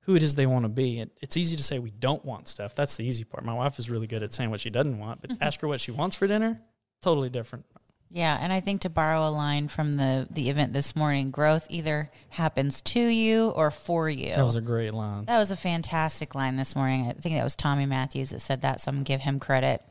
who 0.07 0.15
it 0.15 0.23
is 0.23 0.35
they 0.35 0.45
want 0.45 0.63
to 0.63 0.69
be. 0.69 1.01
It, 1.01 1.11
it's 1.21 1.37
easy 1.37 1.57
to 1.57 1.63
say 1.63 1.79
we 1.79 1.91
don't 1.91 2.23
want 2.23 2.47
stuff. 2.47 2.73
That's 2.73 2.95
the 2.95 3.05
easy 3.05 3.25
part. 3.25 3.43
My 3.45 3.53
wife 3.53 3.77
is 3.77 3.89
really 3.89 4.07
good 4.07 4.23
at 4.23 4.33
saying 4.33 4.49
what 4.49 4.61
she 4.61 4.69
doesn't 4.69 4.97
want, 4.97 5.21
but 5.21 5.29
mm-hmm. 5.31 5.43
ask 5.43 5.59
her 5.59 5.67
what 5.67 5.81
she 5.81 5.91
wants 5.91 6.15
for 6.15 6.27
dinner, 6.27 6.61
totally 7.01 7.29
different. 7.29 7.65
Yeah, 8.09 8.37
and 8.39 8.53
I 8.53 8.61
think 8.61 8.81
to 8.81 8.89
borrow 8.89 9.27
a 9.27 9.29
line 9.29 9.67
from 9.67 9.93
the 9.93 10.25
the 10.31 10.49
event 10.49 10.71
this 10.71 10.95
morning, 10.95 11.29
growth 11.29 11.67
either 11.69 12.09
happens 12.29 12.79
to 12.81 13.01
you 13.01 13.49
or 13.49 13.69
for 13.69 14.09
you. 14.09 14.33
That 14.33 14.45
was 14.45 14.55
a 14.55 14.61
great 14.61 14.93
line. 14.93 15.25
That 15.25 15.39
was 15.39 15.51
a 15.51 15.57
fantastic 15.57 16.33
line 16.33 16.55
this 16.55 16.73
morning. 16.73 17.07
I 17.09 17.11
think 17.11 17.35
that 17.35 17.43
was 17.43 17.57
Tommy 17.57 17.85
Matthews 17.85 18.29
that 18.29 18.39
said 18.39 18.61
that, 18.61 18.79
so 18.79 18.89
I'm 18.89 18.95
gonna 18.95 19.03
give 19.03 19.21
him 19.21 19.39
credit. 19.39 19.81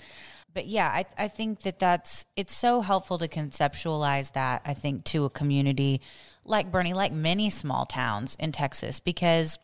But 0.54 0.64
yeah, 0.64 0.88
I 0.88 1.04
I 1.18 1.28
think 1.28 1.60
that 1.60 1.78
that's 1.78 2.24
it's 2.36 2.56
so 2.56 2.80
helpful 2.80 3.18
to 3.18 3.28
conceptualize 3.28 4.32
that. 4.32 4.62
I 4.64 4.72
think 4.72 5.04
to 5.04 5.26
a 5.26 5.30
community 5.30 6.00
like 6.42 6.72
Boerne, 6.72 6.94
like 6.94 7.12
many 7.12 7.50
small 7.50 7.84
towns 7.84 8.34
in 8.38 8.50
Texas, 8.50 8.98
because 8.98 9.58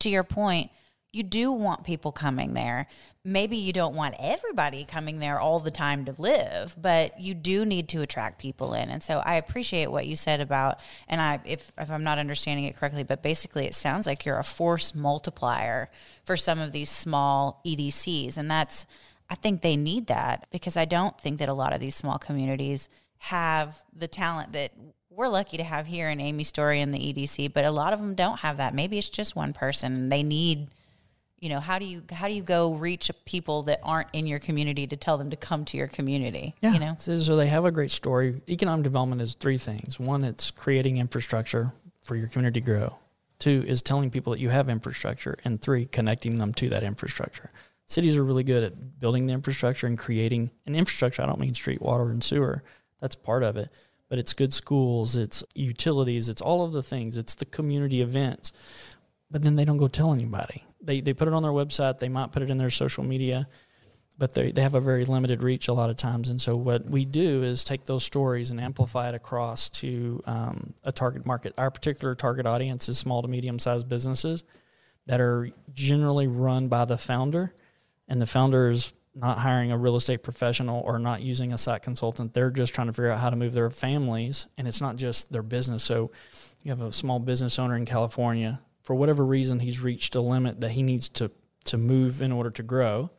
to 0.00 0.08
your 0.08 0.24
point, 0.24 0.70
you 1.12 1.22
do 1.22 1.50
want 1.50 1.84
people 1.84 2.12
coming 2.12 2.52
there. 2.52 2.86
Maybe 3.24 3.56
you 3.56 3.72
don't 3.72 3.94
want 3.94 4.14
everybody 4.18 4.84
coming 4.84 5.18
there 5.18 5.40
all 5.40 5.58
the 5.58 5.70
time 5.70 6.04
to 6.04 6.14
live, 6.18 6.76
but 6.80 7.18
you 7.18 7.34
do 7.34 7.64
need 7.64 7.88
to 7.90 8.02
attract 8.02 8.38
people 8.38 8.74
in. 8.74 8.90
And 8.90 9.02
so 9.02 9.18
I 9.24 9.34
appreciate 9.34 9.90
what 9.90 10.06
you 10.06 10.16
said 10.16 10.40
about 10.40 10.80
and 11.08 11.20
I 11.20 11.40
if 11.44 11.72
if 11.78 11.90
I'm 11.90 12.04
not 12.04 12.18
understanding 12.18 12.66
it 12.66 12.76
correctly, 12.76 13.04
but 13.04 13.22
basically 13.22 13.66
it 13.66 13.74
sounds 13.74 14.06
like 14.06 14.26
you're 14.26 14.38
a 14.38 14.44
force 14.44 14.94
multiplier 14.94 15.90
for 16.24 16.36
some 16.36 16.60
of 16.60 16.72
these 16.72 16.90
small 16.90 17.62
EDCs 17.66 18.36
and 18.36 18.50
that's 18.50 18.86
I 19.30 19.34
think 19.34 19.62
they 19.62 19.76
need 19.76 20.06
that 20.06 20.46
because 20.50 20.76
I 20.76 20.84
don't 20.84 21.18
think 21.18 21.38
that 21.38 21.48
a 21.48 21.54
lot 21.54 21.72
of 21.72 21.80
these 21.80 21.96
small 21.96 22.18
communities 22.18 22.88
have 23.18 23.82
the 23.94 24.08
talent 24.08 24.52
that 24.52 24.72
we're 25.18 25.28
lucky 25.28 25.56
to 25.56 25.64
have 25.64 25.84
here 25.84 26.08
in 26.08 26.20
Amy 26.20 26.44
Story 26.44 26.80
in 26.80 26.92
the 26.92 26.98
EDC, 26.98 27.52
but 27.52 27.64
a 27.64 27.72
lot 27.72 27.92
of 27.92 27.98
them 27.98 28.14
don't 28.14 28.38
have 28.38 28.58
that. 28.58 28.72
Maybe 28.72 28.98
it's 28.98 29.08
just 29.08 29.34
one 29.34 29.52
person. 29.52 30.10
They 30.10 30.22
need, 30.22 30.68
you 31.40 31.48
know, 31.48 31.58
how 31.58 31.80
do 31.80 31.86
you 31.86 32.04
how 32.12 32.28
do 32.28 32.34
you 32.34 32.42
go 32.44 32.72
reach 32.74 33.10
people 33.24 33.64
that 33.64 33.80
aren't 33.82 34.06
in 34.12 34.28
your 34.28 34.38
community 34.38 34.86
to 34.86 34.96
tell 34.96 35.18
them 35.18 35.30
to 35.30 35.36
come 35.36 35.64
to 35.66 35.76
your 35.76 35.88
community? 35.88 36.54
Yeah, 36.60 36.72
you 36.72 36.78
know, 36.78 36.94
so, 36.98 37.18
so 37.18 37.34
they 37.34 37.48
have 37.48 37.64
a 37.64 37.72
great 37.72 37.90
story. 37.90 38.40
Economic 38.48 38.84
development 38.84 39.20
is 39.20 39.34
three 39.34 39.58
things. 39.58 39.98
One, 39.98 40.22
it's 40.22 40.52
creating 40.52 40.98
infrastructure 40.98 41.72
for 42.04 42.14
your 42.14 42.28
community 42.28 42.60
to 42.60 42.64
grow. 42.64 42.96
Two 43.40 43.64
is 43.66 43.82
telling 43.82 44.10
people 44.10 44.32
that 44.32 44.40
you 44.40 44.50
have 44.50 44.68
infrastructure, 44.68 45.36
and 45.44 45.60
three, 45.60 45.86
connecting 45.86 46.38
them 46.38 46.54
to 46.54 46.68
that 46.68 46.84
infrastructure. 46.84 47.50
Cities 47.86 48.16
are 48.16 48.24
really 48.24 48.44
good 48.44 48.62
at 48.62 49.00
building 49.00 49.26
the 49.26 49.32
infrastructure 49.32 49.88
and 49.88 49.98
creating 49.98 50.52
an 50.64 50.76
infrastructure. 50.76 51.22
I 51.22 51.26
don't 51.26 51.40
mean 51.40 51.54
street, 51.54 51.82
water, 51.82 52.08
and 52.08 52.22
sewer. 52.22 52.62
That's 53.00 53.16
part 53.16 53.42
of 53.42 53.56
it. 53.56 53.70
But 54.08 54.18
it's 54.18 54.32
good 54.32 54.54
schools, 54.54 55.16
it's 55.16 55.44
utilities, 55.54 56.28
it's 56.28 56.40
all 56.40 56.64
of 56.64 56.72
the 56.72 56.82
things, 56.82 57.16
it's 57.16 57.34
the 57.34 57.44
community 57.44 58.00
events. 58.00 58.52
But 59.30 59.42
then 59.42 59.56
they 59.56 59.64
don't 59.64 59.76
go 59.76 59.88
tell 59.88 60.14
anybody. 60.14 60.64
They, 60.80 61.00
they 61.00 61.12
put 61.12 61.28
it 61.28 61.34
on 61.34 61.42
their 61.42 61.52
website, 61.52 61.98
they 61.98 62.08
might 62.08 62.32
put 62.32 62.42
it 62.42 62.48
in 62.48 62.56
their 62.56 62.70
social 62.70 63.04
media, 63.04 63.48
but 64.16 64.34
they, 64.34 64.50
they 64.50 64.62
have 64.62 64.74
a 64.74 64.80
very 64.80 65.04
limited 65.04 65.42
reach 65.42 65.68
a 65.68 65.72
lot 65.72 65.90
of 65.90 65.96
times. 65.96 66.28
And 66.28 66.40
so 66.40 66.56
what 66.56 66.84
we 66.86 67.04
do 67.04 67.42
is 67.42 67.62
take 67.62 67.84
those 67.84 68.02
stories 68.02 68.50
and 68.50 68.60
amplify 68.60 69.08
it 69.08 69.14
across 69.14 69.68
to 69.70 70.22
um, 70.26 70.74
a 70.84 70.90
target 70.90 71.26
market. 71.26 71.52
Our 71.58 71.70
particular 71.70 72.14
target 72.14 72.46
audience 72.46 72.88
is 72.88 72.98
small 72.98 73.22
to 73.22 73.28
medium 73.28 73.58
sized 73.58 73.88
businesses 73.88 74.42
that 75.06 75.20
are 75.20 75.50
generally 75.72 76.26
run 76.26 76.68
by 76.68 76.84
the 76.84 76.98
founder, 76.98 77.54
and 78.08 78.20
the 78.20 78.26
founder 78.26 78.70
is 78.70 78.92
not 79.18 79.38
hiring 79.38 79.72
a 79.72 79.78
real 79.78 79.96
estate 79.96 80.22
professional 80.22 80.80
or 80.82 80.98
not 80.98 81.20
using 81.22 81.52
a 81.52 81.58
site 81.58 81.82
consultant. 81.82 82.34
They're 82.34 82.50
just 82.50 82.74
trying 82.74 82.86
to 82.86 82.92
figure 82.92 83.10
out 83.10 83.18
how 83.18 83.30
to 83.30 83.36
move 83.36 83.52
their 83.52 83.70
families, 83.70 84.46
and 84.56 84.68
it's 84.68 84.80
not 84.80 84.96
just 84.96 85.32
their 85.32 85.42
business. 85.42 85.82
So 85.82 86.10
you 86.62 86.70
have 86.70 86.80
a 86.80 86.92
small 86.92 87.18
business 87.18 87.58
owner 87.58 87.76
in 87.76 87.84
California. 87.84 88.60
For 88.82 88.94
whatever 88.94 89.24
reason, 89.24 89.60
he's 89.60 89.80
reached 89.80 90.14
a 90.14 90.20
limit 90.20 90.60
that 90.60 90.70
he 90.70 90.82
needs 90.82 91.08
to 91.10 91.30
to 91.64 91.76
move 91.76 92.22
in 92.22 92.32
order 92.32 92.50
to 92.50 92.62
grow 92.62 93.10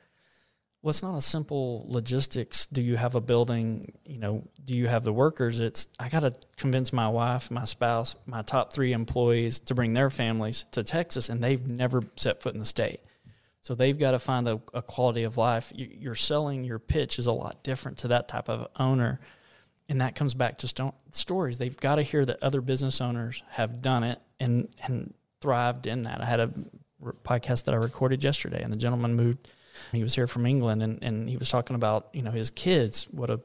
well, 0.81 0.91
it's 0.91 1.03
not 1.03 1.17
a 1.17 1.21
simple 1.21 1.85
logistics. 1.89 2.65
Do 2.67 2.81
you 2.81 2.95
have 2.95 3.15
a 3.15 3.21
building? 3.21 3.97
You 4.05 4.19
know, 4.19 4.47
do 4.63 4.75
you 4.75 4.87
have 4.87 5.03
the 5.03 5.11
workers? 5.11 5.59
It's 5.59 5.87
I 5.99 6.07
got 6.07 6.21
to 6.21 6.33
convince 6.55 6.93
my 6.93 7.09
wife, 7.09 7.51
my 7.51 7.65
spouse, 7.65 8.15
my 8.25 8.43
top 8.43 8.71
three 8.71 8.93
employees 8.93 9.59
to 9.61 9.75
bring 9.75 9.93
their 9.93 10.09
families 10.09 10.65
to 10.71 10.83
Texas, 10.83 11.27
and 11.27 11.43
they've 11.43 11.67
never 11.67 12.03
set 12.15 12.41
foot 12.41 12.53
in 12.53 12.59
the 12.59 12.65
state. 12.65 13.01
So 13.61 13.75
they've 13.75 13.97
got 13.97 14.11
to 14.11 14.19
find 14.19 14.47
a, 14.47 14.61
a 14.73 14.81
quality 14.81 15.23
of 15.23 15.37
life. 15.37 15.71
You, 15.75 15.89
you're 15.91 16.15
selling 16.15 16.63
your 16.63 16.79
pitch 16.79 17.19
is 17.19 17.25
a 17.25 17.31
lot 17.31 17.63
different 17.63 17.99
to 17.99 18.09
that 18.09 18.27
type 18.27 18.49
of 18.49 18.67
owner, 18.77 19.19
and 19.87 20.01
that 20.01 20.15
comes 20.15 20.33
back 20.33 20.59
to 20.59 20.67
st- 20.67 20.93
stories. 21.11 21.57
They've 21.57 21.75
got 21.75 21.95
to 21.95 22.03
hear 22.03 22.23
that 22.25 22.41
other 22.41 22.61
business 22.61 23.01
owners 23.01 23.43
have 23.49 23.81
done 23.81 24.03
it 24.03 24.19
and 24.39 24.69
and 24.83 25.13
thrived 25.41 25.87
in 25.87 26.03
that. 26.03 26.21
I 26.21 26.25
had 26.25 26.39
a 26.39 26.51
podcast 27.23 27.65
that 27.65 27.73
I 27.73 27.77
recorded 27.77 28.23
yesterday, 28.23 28.61
and 28.61 28.73
the 28.73 28.79
gentleman 28.79 29.15
moved 29.15 29.49
he 29.91 30.03
was 30.03 30.15
here 30.15 30.27
from 30.27 30.45
England, 30.45 30.83
and, 30.83 31.03
and 31.03 31.29
he 31.29 31.37
was 31.37 31.49
talking 31.49 31.75
about 31.75 32.09
you 32.13 32.21
know 32.21 32.31
his 32.31 32.51
kids. 32.51 33.07
What 33.11 33.29
a, 33.29 33.39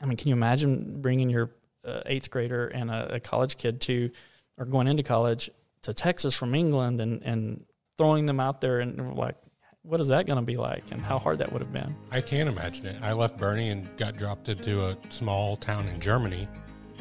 I 0.00 0.06
mean, 0.06 0.16
can 0.16 0.28
you 0.28 0.34
imagine 0.34 1.00
bringing 1.00 1.30
your 1.30 1.50
uh, 1.84 2.02
eighth 2.06 2.30
grader 2.30 2.66
and 2.66 2.90
a, 2.90 3.14
a, 3.14 3.20
college 3.20 3.56
kid 3.56 3.80
to, 3.82 4.10
or 4.58 4.64
going 4.64 4.88
into 4.88 5.02
college 5.02 5.50
to 5.82 5.94
Texas 5.94 6.34
from 6.34 6.54
England, 6.54 7.00
and 7.00 7.22
and 7.22 7.64
throwing 7.96 8.26
them 8.26 8.40
out 8.40 8.60
there, 8.60 8.80
and 8.80 9.14
like, 9.14 9.36
what 9.84 10.00
is 10.00 10.08
that 10.08 10.26
going 10.26 10.38
to 10.38 10.44
be 10.44 10.56
like, 10.56 10.82
and 10.90 11.00
how 11.00 11.18
hard 11.18 11.38
that 11.38 11.52
would 11.52 11.60
have 11.60 11.72
been? 11.72 11.94
I 12.10 12.22
can't 12.22 12.48
imagine 12.48 12.86
it. 12.86 13.02
I 13.02 13.12
left 13.12 13.38
Boerne 13.38 13.70
and 13.70 13.96
got 13.98 14.16
dropped 14.16 14.48
into 14.48 14.86
a 14.86 14.96
small 15.10 15.56
town 15.56 15.86
in 15.88 16.00
Germany 16.00 16.48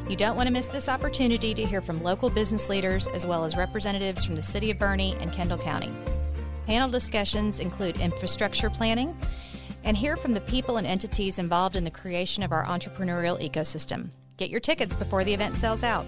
You 0.08 0.16
don't 0.16 0.36
want 0.36 0.46
to 0.48 0.54
miss 0.54 0.68
this 0.68 0.88
opportunity 0.88 1.56
to 1.56 1.66
hear 1.66 1.82
from 1.82 2.04
local 2.04 2.30
business 2.30 2.70
leaders 2.70 3.08
as 3.08 3.26
well 3.26 3.44
as 3.44 3.58
representatives 3.58 4.24
from 4.26 4.36
the 4.36 4.44
City 4.44 4.70
of 4.72 4.78
Boerne 4.78 5.20
and 5.22 5.32
Kendall 5.32 5.58
County. 5.58 5.92
Panel 6.66 6.90
discussions 6.90 7.60
include 7.60 8.00
infrastructure 8.00 8.70
planning 8.70 9.18
and 9.84 9.98
hear 9.98 10.16
from 10.18 10.34
the 10.34 10.42
people 10.42 10.78
and 10.78 10.88
entities 10.88 11.38
involved 11.38 11.76
in 11.76 11.84
the 11.84 11.92
creation 11.92 12.42
of 12.44 12.52
our 12.52 12.64
entrepreneurial 12.64 13.40
ecosystem. 13.40 14.10
Get 14.38 14.50
your 14.50 14.60
tickets 14.60 14.96
before 14.96 15.24
the 15.24 15.34
event 15.34 15.56
sells 15.56 15.84
out. 15.84 16.06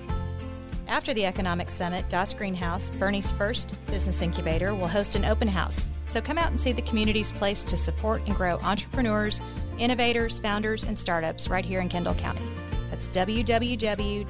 After 0.88 1.14
the 1.14 1.26
Economic 1.26 1.70
Summit, 1.70 2.08
Das 2.08 2.34
Greenhaus, 2.34 2.90
Boerne's 2.92 3.34
first 3.34 3.76
business 3.88 4.22
incubator, 4.22 4.74
will 4.74 4.88
host 4.88 5.18
an 5.18 5.26
open 5.26 5.50
house. 5.50 5.90
So 6.06 6.22
come 6.22 6.38
out 6.38 6.48
and 6.48 6.58
see 6.58 6.72
the 6.72 6.82
community's 6.82 7.34
place 7.34 7.66
to 7.66 7.76
support 7.76 8.22
and 8.26 8.34
grow 8.34 8.58
entrepreneurs, 8.60 9.42
innovators, 9.78 10.40
founders, 10.40 10.86
and 10.86 10.98
startups 10.98 11.50
right 11.50 11.66
here 11.66 11.82
in 11.82 11.90
Kendall 11.90 12.14
County. 12.14 12.42
That's 12.90 13.10
www.bkcedc.com. 13.10 14.24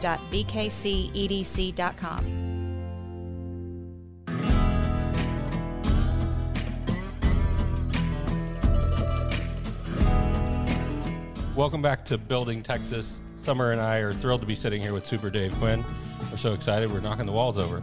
Welcome 11.56 11.82
back 11.84 12.04
to 12.06 12.18
Building 12.18 12.64
Texas. 12.64 13.22
Somer 13.44 13.72
and 13.72 13.82
I 13.82 13.98
are 13.98 14.14
thrilled 14.14 14.42
to 14.42 14.48
be 14.48 14.56
sitting 14.56 14.82
here 14.82 14.94
with 14.94 15.06
Super 15.06 15.30
Dave 15.30 15.54
Quinn. 15.56 15.86
We're 16.32 16.38
so 16.38 16.54
excited, 16.54 16.92
we're 16.92 17.00
knocking 17.00 17.26
the 17.26 17.32
walls 17.32 17.58
over. 17.58 17.82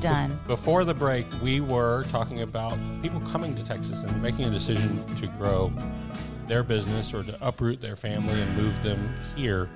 Done. 0.00 0.38
Before 0.46 0.84
the 0.84 0.94
break, 0.94 1.26
we 1.42 1.60
were 1.60 2.04
talking 2.10 2.42
about 2.42 2.78
people 3.02 3.20
coming 3.20 3.54
to 3.56 3.62
Texas 3.62 4.02
and 4.02 4.22
making 4.22 4.44
a 4.44 4.50
decision 4.50 5.02
to 5.16 5.26
grow 5.38 5.72
their 6.46 6.62
business 6.62 7.14
or 7.14 7.22
to 7.22 7.46
uproot 7.46 7.80
their 7.80 7.96
family 7.96 8.40
and 8.40 8.56
move 8.56 8.82
them 8.82 9.14
here. 9.36 9.68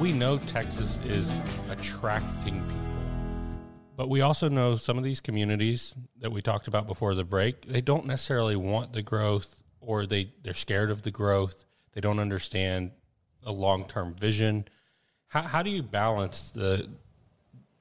We 0.00 0.12
know 0.12 0.38
Texas 0.38 0.98
is 1.04 1.42
attracting 1.70 2.60
people, 2.62 3.64
but 3.96 4.08
we 4.08 4.20
also 4.22 4.48
know 4.48 4.74
some 4.76 4.98
of 4.98 5.04
these 5.04 5.20
communities 5.20 5.94
that 6.20 6.32
we 6.32 6.42
talked 6.42 6.66
about 6.66 6.86
before 6.86 7.14
the 7.14 7.24
break, 7.24 7.66
they 7.66 7.80
don't 7.80 8.06
necessarily 8.06 8.56
want 8.56 8.92
the 8.92 9.02
growth 9.02 9.62
or 9.80 10.06
they, 10.06 10.32
they're 10.42 10.54
scared 10.54 10.90
of 10.90 11.02
the 11.02 11.10
growth 11.10 11.64
they 11.94 12.00
don't 12.00 12.18
understand 12.18 12.90
a 13.44 13.52
long 13.52 13.86
term 13.86 14.14
vision. 14.14 14.66
How, 15.34 15.42
how 15.42 15.62
do 15.62 15.70
you 15.70 15.82
balance 15.82 16.52
the 16.52 16.88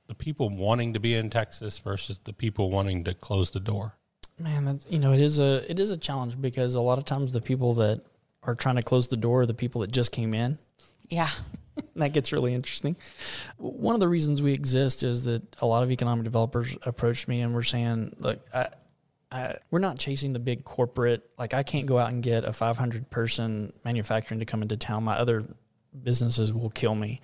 the 0.07 0.15
people 0.15 0.49
wanting 0.49 0.93
to 0.93 0.99
be 0.99 1.13
in 1.13 1.29
Texas 1.29 1.77
versus 1.77 2.19
the 2.23 2.33
people 2.33 2.71
wanting 2.71 3.03
to 3.03 3.13
close 3.13 3.51
the 3.51 3.59
door? 3.59 3.95
Man, 4.39 4.65
that's, 4.65 4.87
you 4.89 4.97
know, 4.97 5.13
it 5.13 5.19
is 5.19 5.37
a 5.37 5.63
it 5.69 5.79
is 5.79 5.91
a 5.91 5.97
challenge 5.97 6.41
because 6.41 6.73
a 6.73 6.81
lot 6.81 6.97
of 6.97 7.05
times 7.05 7.31
the 7.31 7.41
people 7.41 7.75
that 7.75 8.01
are 8.41 8.55
trying 8.55 8.77
to 8.77 8.81
close 8.81 9.07
the 9.07 9.17
door 9.17 9.41
are 9.41 9.45
the 9.45 9.53
people 9.53 9.81
that 9.81 9.91
just 9.91 10.11
came 10.11 10.33
in. 10.33 10.57
Yeah. 11.09 11.29
that 11.95 12.11
gets 12.11 12.31
really 12.31 12.55
interesting. 12.55 12.95
One 13.57 13.93
of 13.93 13.99
the 13.99 14.07
reasons 14.07 14.41
we 14.41 14.53
exist 14.53 15.03
is 15.03 15.23
that 15.25 15.43
a 15.59 15.67
lot 15.67 15.83
of 15.83 15.91
economic 15.91 16.23
developers 16.23 16.75
approached 16.81 17.27
me 17.27 17.41
and 17.41 17.53
were 17.53 17.63
saying, 17.63 18.15
"Look, 18.17 18.43
I, 18.51 18.69
I, 19.31 19.57
we're 19.69 19.79
not 19.79 19.99
chasing 19.99 20.33
the 20.33 20.39
big 20.39 20.63
corporate. 20.63 21.29
Like 21.37 21.53
I 21.53 21.61
can't 21.61 21.85
go 21.85 21.99
out 21.99 22.11
and 22.11 22.23
get 22.23 22.45
a 22.45 22.53
500 22.53 23.11
person 23.11 23.73
manufacturing 23.85 24.39
to 24.39 24.45
come 24.45 24.63
into 24.63 24.75
town. 24.75 25.03
My 25.03 25.17
other 25.17 25.43
businesses 26.01 26.53
will 26.53 26.69
kill 26.69 26.95
me. 26.95 27.21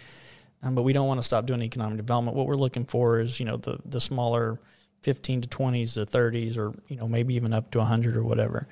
Um, 0.61 0.75
but 0.75 0.83
we 0.83 0.93
don't 0.93 1.07
want 1.07 1.19
to 1.19 1.23
stop 1.23 1.45
doing 1.45 1.61
economic 1.61 1.97
development. 1.97 2.35
What 2.35 2.47
we're 2.47 2.55
looking 2.55 2.85
for 2.85 3.19
is, 3.19 3.39
you 3.39 3.45
know, 3.45 3.57
the 3.57 3.79
the 3.85 4.01
smaller 4.01 4.59
15 5.03 5.41
to 5.41 5.47
20s 5.47 5.93
to 5.93 6.05
30s, 6.05 6.57
or 6.57 6.73
you 6.87 6.97
know, 6.97 7.07
maybe 7.07 7.35
even 7.35 7.53
up 7.53 7.71
to 7.71 7.77
100 7.77 8.17
or 8.17 8.23
whatever. 8.23 8.67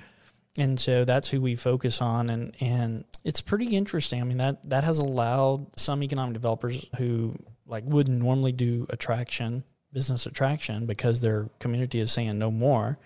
And 0.57 0.79
so 0.79 1.05
that's 1.05 1.29
who 1.29 1.39
we 1.39 1.55
focus 1.55 2.01
on, 2.01 2.29
and 2.29 2.55
and 2.59 3.05
it's 3.23 3.41
pretty 3.41 3.75
interesting. 3.75 4.21
I 4.21 4.23
mean 4.25 4.37
that 4.37 4.69
that 4.69 4.83
has 4.83 4.97
allowed 4.97 5.79
some 5.79 6.03
economic 6.03 6.33
developers 6.33 6.85
who 6.97 7.35
like 7.65 7.83
wouldn't 7.85 8.21
normally 8.21 8.51
do 8.51 8.85
attraction 8.89 9.63
business 9.93 10.25
attraction 10.25 10.85
because 10.85 11.21
their 11.21 11.49
community 11.59 11.99
is 11.99 12.11
saying 12.11 12.37
no 12.37 12.51
more 12.51 12.99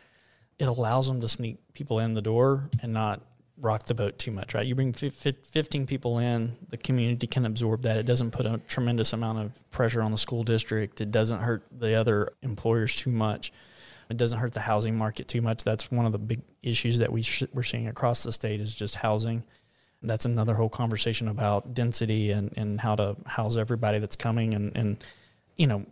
it 0.62 0.67
allows 0.67 1.07
them 1.07 1.19
to 1.19 1.27
sneak 1.27 1.57
people 1.74 1.98
in 1.98 2.13
the 2.13 2.21
door 2.21 2.69
and 2.83 2.93
not 2.93 3.19
rock 3.61 3.83
the 3.83 3.93
boat 3.93 4.17
too 4.17 4.31
much, 4.31 4.53
right? 4.53 4.65
You 4.65 4.75
bring 4.75 4.91
15 4.91 5.85
people 5.85 6.19
in, 6.19 6.57
the 6.69 6.77
community 6.77 7.27
can 7.27 7.45
absorb 7.45 7.83
that. 7.83 7.97
It 7.97 8.05
doesn't 8.05 8.31
put 8.31 8.45
a 8.45 8.59
tremendous 8.67 9.13
amount 9.13 9.39
of 9.39 9.69
pressure 9.69 10.01
on 10.01 10.11
the 10.11 10.17
school 10.17 10.43
district. 10.43 10.99
It 10.99 11.11
doesn't 11.11 11.39
hurt 11.39 11.63
the 11.71 11.93
other 11.93 12.33
employers 12.41 12.95
too 12.95 13.11
much. 13.11 13.53
It 14.09 14.17
doesn't 14.17 14.39
hurt 14.39 14.53
the 14.53 14.59
housing 14.59 14.97
market 14.97 15.27
too 15.27 15.41
much. 15.41 15.63
That's 15.63 15.89
one 15.89 16.05
of 16.05 16.11
the 16.11 16.17
big 16.17 16.41
issues 16.61 16.97
that 16.97 17.11
we 17.11 17.21
sh- 17.21 17.43
we're 17.53 17.63
seeing 17.63 17.87
across 17.87 18.23
the 18.23 18.33
state 18.33 18.59
is 18.59 18.75
just 18.75 18.95
housing. 18.95 19.43
That's 20.03 20.25
another 20.25 20.55
whole 20.55 20.69
conversation 20.69 21.27
about 21.27 21.73
density 21.73 22.31
and, 22.31 22.51
and 22.57 22.81
how 22.81 22.95
to 22.95 23.15
house 23.25 23.55
everybody 23.55 23.99
that's 23.99 24.15
coming. 24.15 24.53
And, 24.53 24.75
and, 24.75 25.03
you 25.55 25.67
know, 25.67 25.85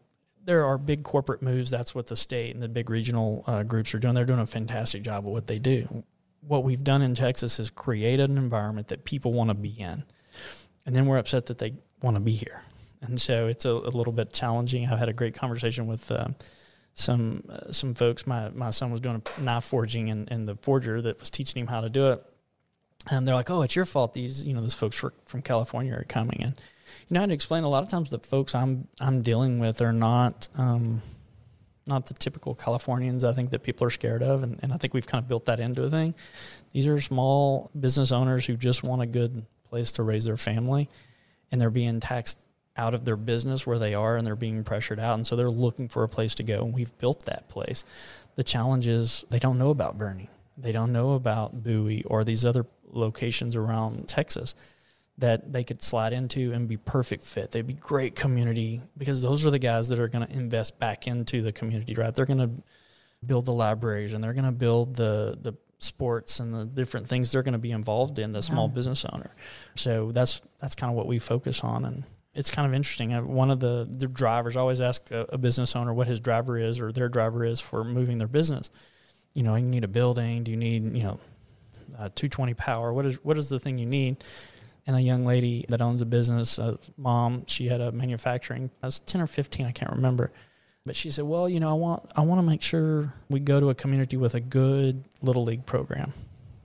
there 0.43 0.65
are 0.65 0.77
big 0.77 1.03
corporate 1.03 1.41
moves. 1.41 1.69
That's 1.69 1.93
what 1.93 2.07
the 2.07 2.17
state 2.17 2.55
and 2.55 2.63
the 2.63 2.67
big 2.67 2.89
regional 2.89 3.43
uh, 3.45 3.63
groups 3.63 3.93
are 3.93 3.99
doing. 3.99 4.15
They're 4.15 4.25
doing 4.25 4.39
a 4.39 4.47
fantastic 4.47 5.03
job 5.03 5.19
of 5.19 5.31
what 5.31 5.47
they 5.47 5.59
do. 5.59 6.03
What 6.41 6.63
we've 6.63 6.84
done 6.84 7.01
in 7.01 7.15
Texas 7.15 7.60
is 7.60 7.69
create 7.69 8.19
an 8.19 8.38
environment 8.38 8.88
that 8.89 9.03
people 9.03 9.31
want 9.34 9.50
to 9.50 9.53
be 9.53 9.69
in. 9.69 10.03
And 10.86 10.96
then 10.96 11.05
we're 11.05 11.17
upset 11.17 11.48
that 11.48 11.58
they 11.58 11.74
want 12.01 12.15
to 12.15 12.22
be 12.22 12.31
here. 12.31 12.62
And 13.01 13.19
so 13.19 13.48
it's 13.48 13.65
a, 13.65 13.72
a 13.72 13.91
little 13.91 14.13
bit 14.13 14.34
challenging. 14.34 14.88
I've 14.88 15.00
had 15.00 15.10
a 15.10 15.13
great 15.13 15.36
conversation 15.36 15.88
with 15.88 16.12
uh, 16.12 16.29
some 16.93 17.43
uh, 17.50 17.72
some 17.72 17.93
folks. 17.93 18.27
My 18.27 18.50
my 18.50 18.72
son 18.72 18.91
was 18.91 19.00
doing 19.00 19.22
a 19.24 19.41
knife 19.41 19.63
forging, 19.63 20.10
and, 20.10 20.29
and 20.31 20.48
the 20.48 20.55
forger 20.55 21.01
that 21.01 21.19
was 21.19 21.29
teaching 21.29 21.62
him 21.62 21.67
how 21.67 21.81
to 21.81 21.89
do 21.89 22.10
it, 22.10 22.24
and 23.10 23.27
they're 23.27 23.36
like, 23.36 23.50
"Oh, 23.50 23.62
it's 23.62 23.75
your 23.75 23.86
fault. 23.86 24.13
These 24.13 24.46
you 24.46 24.53
know 24.53 24.62
those 24.62 24.74
folks 24.74 25.01
from 25.25 25.41
California 25.41 25.93
are 25.93 26.03
coming." 26.03 26.43
And 26.43 26.53
you 27.08 27.13
know, 27.13 27.19
I 27.19 27.24
had 27.24 27.29
to 27.29 27.36
explain 27.36 27.63
a 27.63 27.69
lot 27.69 27.84
of 27.84 27.89
times 27.89 28.10
the 28.10 28.19
folks 28.19 28.53
I'm 28.53 28.88
I'm 29.00 29.22
dealing 29.22 29.60
with 29.60 29.81
are 29.81 29.93
not. 29.93 30.48
Um, 30.55 31.01
not 31.89 32.05
the 32.05 32.13
typical 32.13 32.55
Californians 32.55 33.24
I 33.25 33.34
think 33.34 33.51
that 33.51 33.63
people 33.63 33.86
are 33.86 33.89
scared 33.89 34.24
of. 34.24 34.43
And, 34.43 34.60
and 34.62 34.72
I 34.72 34.77
think 34.77 34.93
we've 34.93 35.05
kind 35.05 35.22
of 35.22 35.27
built 35.27 35.46
that 35.46 35.60
into 35.60 35.84
a 35.84 35.89
thing. 35.89 36.15
These 36.72 36.88
are 36.88 37.00
small 37.01 37.69
business 37.77 38.12
owners 38.13 38.46
who 38.46 38.55
just 38.55 38.84
want 38.84 39.01
a 39.01 39.05
good 39.05 39.46
place 39.65 39.91
to 39.93 40.03
raise 40.03 40.24
their 40.24 40.38
family 40.38 40.89
and 41.51 41.60
they're 41.60 41.69
being 41.69 42.00
taxed 42.00 42.39
out 42.77 42.93
of 42.93 43.03
their 43.03 43.17
business 43.17 43.67
where 43.67 43.79
they 43.79 43.93
are 43.93 44.15
and 44.15 44.25
they're 44.25 44.36
being 44.36 44.63
pressured 44.63 45.00
out. 45.00 45.15
And 45.15 45.27
so 45.27 45.36
they're 45.36 45.50
looking 45.50 45.89
for 45.89 46.03
a 46.03 46.10
place 46.10 46.36
to 46.36 46.43
go. 46.43 46.63
And 46.63 46.74
we've 46.74 46.98
built 46.98 47.25
that 47.25 47.50
place. 47.50 47.84
The 48.36 48.43
challenge 48.43 48.88
is 48.88 49.25
they 49.29 49.39
don't 49.39 49.58
know 49.58 49.69
about 49.69 49.98
Boerne. 49.98 50.29
They 50.58 50.72
don't 50.72 50.93
know 50.93 51.13
about 51.13 51.63
Bowie 51.63 52.03
or 52.03 52.24
these 52.24 52.46
other 52.46 52.65
locations 52.91 53.55
around 53.55 54.08
Texas 54.08 54.55
that 55.19 55.51
they 55.51 55.63
could 55.63 55.81
slide 55.81 56.13
into 56.13 56.53
and 56.53 56.67
be 56.67 56.77
perfect 56.77 57.23
fit. 57.23 57.51
They'd 57.51 57.67
be 57.67 57.73
great 57.73 58.15
community 58.15 58.81
because 58.97 59.21
those 59.21 59.45
are 59.45 59.51
the 59.51 59.59
guys 59.59 59.89
that 59.89 59.99
are 59.99 60.07
going 60.07 60.25
to 60.25 60.33
invest 60.33 60.79
back 60.79 61.07
into 61.07 61.41
the 61.41 61.51
community, 61.51 61.93
right? 61.93 62.13
They're 62.13 62.25
going 62.25 62.39
to 62.39 62.51
build 63.25 63.45
the 63.45 63.53
libraries 63.53 64.13
and 64.13 64.23
they're 64.23 64.33
going 64.33 64.45
to 64.45 64.51
build 64.51 64.95
the 64.95 65.38
the 65.41 65.53
sports 65.81 66.41
and 66.41 66.53
the 66.53 66.65
different 66.65 67.07
things 67.07 67.31
they're 67.31 67.43
going 67.43 67.53
to 67.53 67.57
be 67.57 67.71
involved 67.71 68.19
in 68.19 68.33
the 68.33 68.41
small 68.41 68.67
yeah. 68.67 68.73
business 68.73 69.05
owner. 69.05 69.31
So 69.75 70.11
that's 70.11 70.41
that's 70.59 70.75
kind 70.75 70.91
of 70.91 70.97
what 70.97 71.07
we 71.07 71.19
focus 71.19 71.63
on 71.63 71.85
and 71.85 72.03
it's 72.35 72.51
kind 72.51 72.67
of 72.67 72.73
interesting. 72.73 73.13
Uh, 73.13 73.23
one 73.23 73.49
of 73.49 73.59
the, 73.59 73.88
the 73.89 74.07
drivers 74.07 74.55
always 74.55 74.81
ask 74.81 75.09
a, 75.11 75.25
a, 75.29 75.38
business 75.38 75.75
owner 75.75 75.93
what 75.93 76.07
his 76.07 76.19
driver 76.19 76.57
is 76.57 76.79
or 76.79 76.91
their 76.91 77.09
driver 77.09 77.43
is 77.43 77.59
for 77.59 77.83
moving 77.83 78.19
their 78.19 78.27
business. 78.27 78.69
You 79.33 79.43
know, 79.43 79.55
you 79.55 79.65
need 79.65 79.83
a 79.83 79.88
building. 79.88 80.43
Do 80.43 80.51
you 80.51 80.57
need 80.57 80.95
you 80.95 81.03
know, 81.03 81.19
220 81.97 82.53
power? 82.53 82.93
What 82.93 83.05
is 83.05 83.15
what 83.23 83.38
is 83.38 83.49
the 83.49 83.59
thing 83.59 83.79
you 83.79 83.85
need? 83.85 84.23
And 84.89 84.98
a 84.98 85.01
young 85.03 85.24
lady 85.24 85.67
that 85.69 85.84
owns 85.84 86.01
a 86.01 86.05
business, 86.08 86.58
a 86.58 86.79
mom, 86.98 87.43
she 87.46 87.67
had 87.67 87.79
a 87.79 87.91
manufacturing. 87.91 88.72
I 88.81 88.88
was 88.88 88.98
10 88.98 89.22
or 89.22 89.27
15, 89.27 89.67
I 89.67 89.72
can't 89.72 89.91
remember. 89.91 90.31
But 90.84 90.96
she 90.96 91.12
said, 91.12 91.25
"Well, 91.25 91.48
you 91.48 91.60
know, 91.60 91.69
I 91.69 91.74
want 91.74 92.12
I 92.15 92.22
want 92.22 92.41
to 92.41 92.48
make 92.48 92.63
sure 92.63 93.13
we 93.29 93.39
go 93.39 93.60
to 93.60 93.69
a 93.69 93.75
community 93.75 94.17
with 94.17 94.34
a 94.34 94.39
good 94.39 95.03
little 95.22 95.43
league 95.43 95.63
program." 95.67 96.12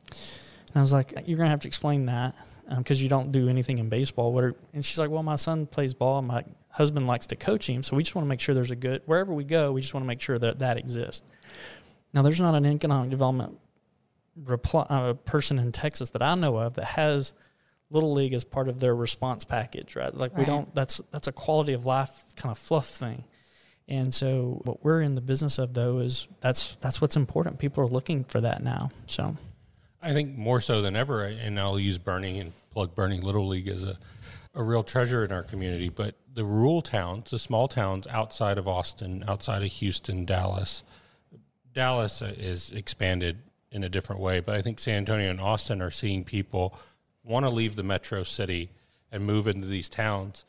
And 0.08 0.76
I 0.76 0.80
was 0.80 0.90
like, 0.90 1.12
"You're 1.26 1.36
going 1.36 1.48
to 1.48 1.50
have 1.50 1.60
to 1.60 1.68
explain 1.68 2.06
that." 2.06 2.34
because 2.78 2.98
um, 2.98 3.02
you 3.02 3.10
don't 3.10 3.30
do 3.30 3.50
anything 3.50 3.76
in 3.76 3.90
baseball. 3.90 4.32
What 4.32 4.44
are, 4.44 4.54
and 4.72 4.82
she's 4.82 4.98
like, 4.98 5.10
well, 5.10 5.22
my 5.22 5.36
son 5.36 5.66
plays 5.66 5.92
ball. 5.92 6.22
My 6.22 6.44
husband 6.70 7.06
likes 7.06 7.26
to 7.26 7.36
coach 7.36 7.68
him, 7.68 7.82
so 7.82 7.94
we 7.94 8.02
just 8.02 8.14
want 8.14 8.24
to 8.24 8.28
make 8.30 8.40
sure 8.40 8.54
there's 8.54 8.70
a 8.70 8.76
good 8.76 9.02
wherever 9.04 9.34
we 9.34 9.44
go. 9.44 9.70
We 9.70 9.82
just 9.82 9.92
want 9.92 10.04
to 10.04 10.08
make 10.08 10.22
sure 10.22 10.38
that 10.38 10.60
that 10.60 10.78
exists. 10.78 11.22
Now, 12.14 12.22
there's 12.22 12.40
not 12.40 12.54
an 12.54 12.64
economic 12.64 13.10
development 13.10 13.58
reply, 14.34 14.86
uh, 14.88 15.12
person 15.12 15.58
in 15.58 15.72
Texas 15.72 16.08
that 16.10 16.22
I 16.22 16.34
know 16.34 16.56
of 16.56 16.74
that 16.74 16.86
has 16.86 17.34
little 17.94 18.12
league 18.12 18.34
as 18.34 18.44
part 18.44 18.68
of 18.68 18.80
their 18.80 18.94
response 18.94 19.44
package, 19.44 19.96
right? 19.96 20.14
Like 20.14 20.32
right. 20.32 20.40
we 20.40 20.44
don't. 20.44 20.74
That's 20.74 21.00
that's 21.10 21.28
a 21.28 21.32
quality 21.32 21.72
of 21.72 21.86
life 21.86 22.24
kind 22.36 22.50
of 22.50 22.58
fluff 22.58 22.88
thing. 22.88 23.24
And 23.86 24.14
so, 24.14 24.62
what 24.64 24.82
we're 24.82 25.02
in 25.02 25.14
the 25.14 25.20
business 25.20 25.58
of, 25.58 25.74
though, 25.74 25.98
is 25.98 26.26
that's 26.40 26.76
that's 26.76 27.00
what's 27.00 27.16
important. 27.16 27.58
People 27.58 27.84
are 27.84 27.88
looking 27.88 28.24
for 28.24 28.40
that 28.40 28.62
now. 28.62 28.90
So. 29.06 29.36
I 30.02 30.12
think 30.12 30.36
more 30.36 30.60
so 30.60 30.82
than 30.82 30.96
ever, 30.96 31.24
and 31.24 31.58
I'll 31.58 31.80
use 31.80 31.98
Boerne 31.98 32.38
and 32.38 32.52
plug 32.72 32.94
Boerne 32.94 33.22
Little 33.22 33.48
League 33.48 33.68
as 33.68 33.86
a, 33.86 33.98
a 34.54 34.62
real 34.62 34.82
treasure 34.82 35.24
in 35.24 35.32
our 35.32 35.42
community. 35.42 35.88
But 35.88 36.14
the 36.30 36.44
rural 36.44 36.82
towns, 36.82 37.30
the 37.30 37.38
small 37.38 37.68
towns 37.68 38.06
outside 38.08 38.58
of 38.58 38.68
Austin, 38.68 39.24
outside 39.26 39.62
of 39.62 39.72
Houston, 39.72 40.26
Dallas, 40.26 40.82
Dallas 41.72 42.20
is 42.20 42.70
expanded 42.70 43.38
in 43.70 43.82
a 43.82 43.88
different 43.88 44.20
way. 44.20 44.40
But 44.40 44.56
I 44.56 44.62
think 44.62 44.78
San 44.78 44.98
Antonio 44.98 45.30
and 45.30 45.40
Austin 45.40 45.80
are 45.80 45.90
seeing 45.90 46.22
people 46.22 46.78
want 47.24 47.44
to 47.46 47.50
leave 47.50 47.76
the 47.76 47.82
metro 47.82 48.22
city 48.22 48.70
and 49.10 49.24
move 49.24 49.48
into 49.48 49.66
these 49.66 49.88
towns. 49.88 50.44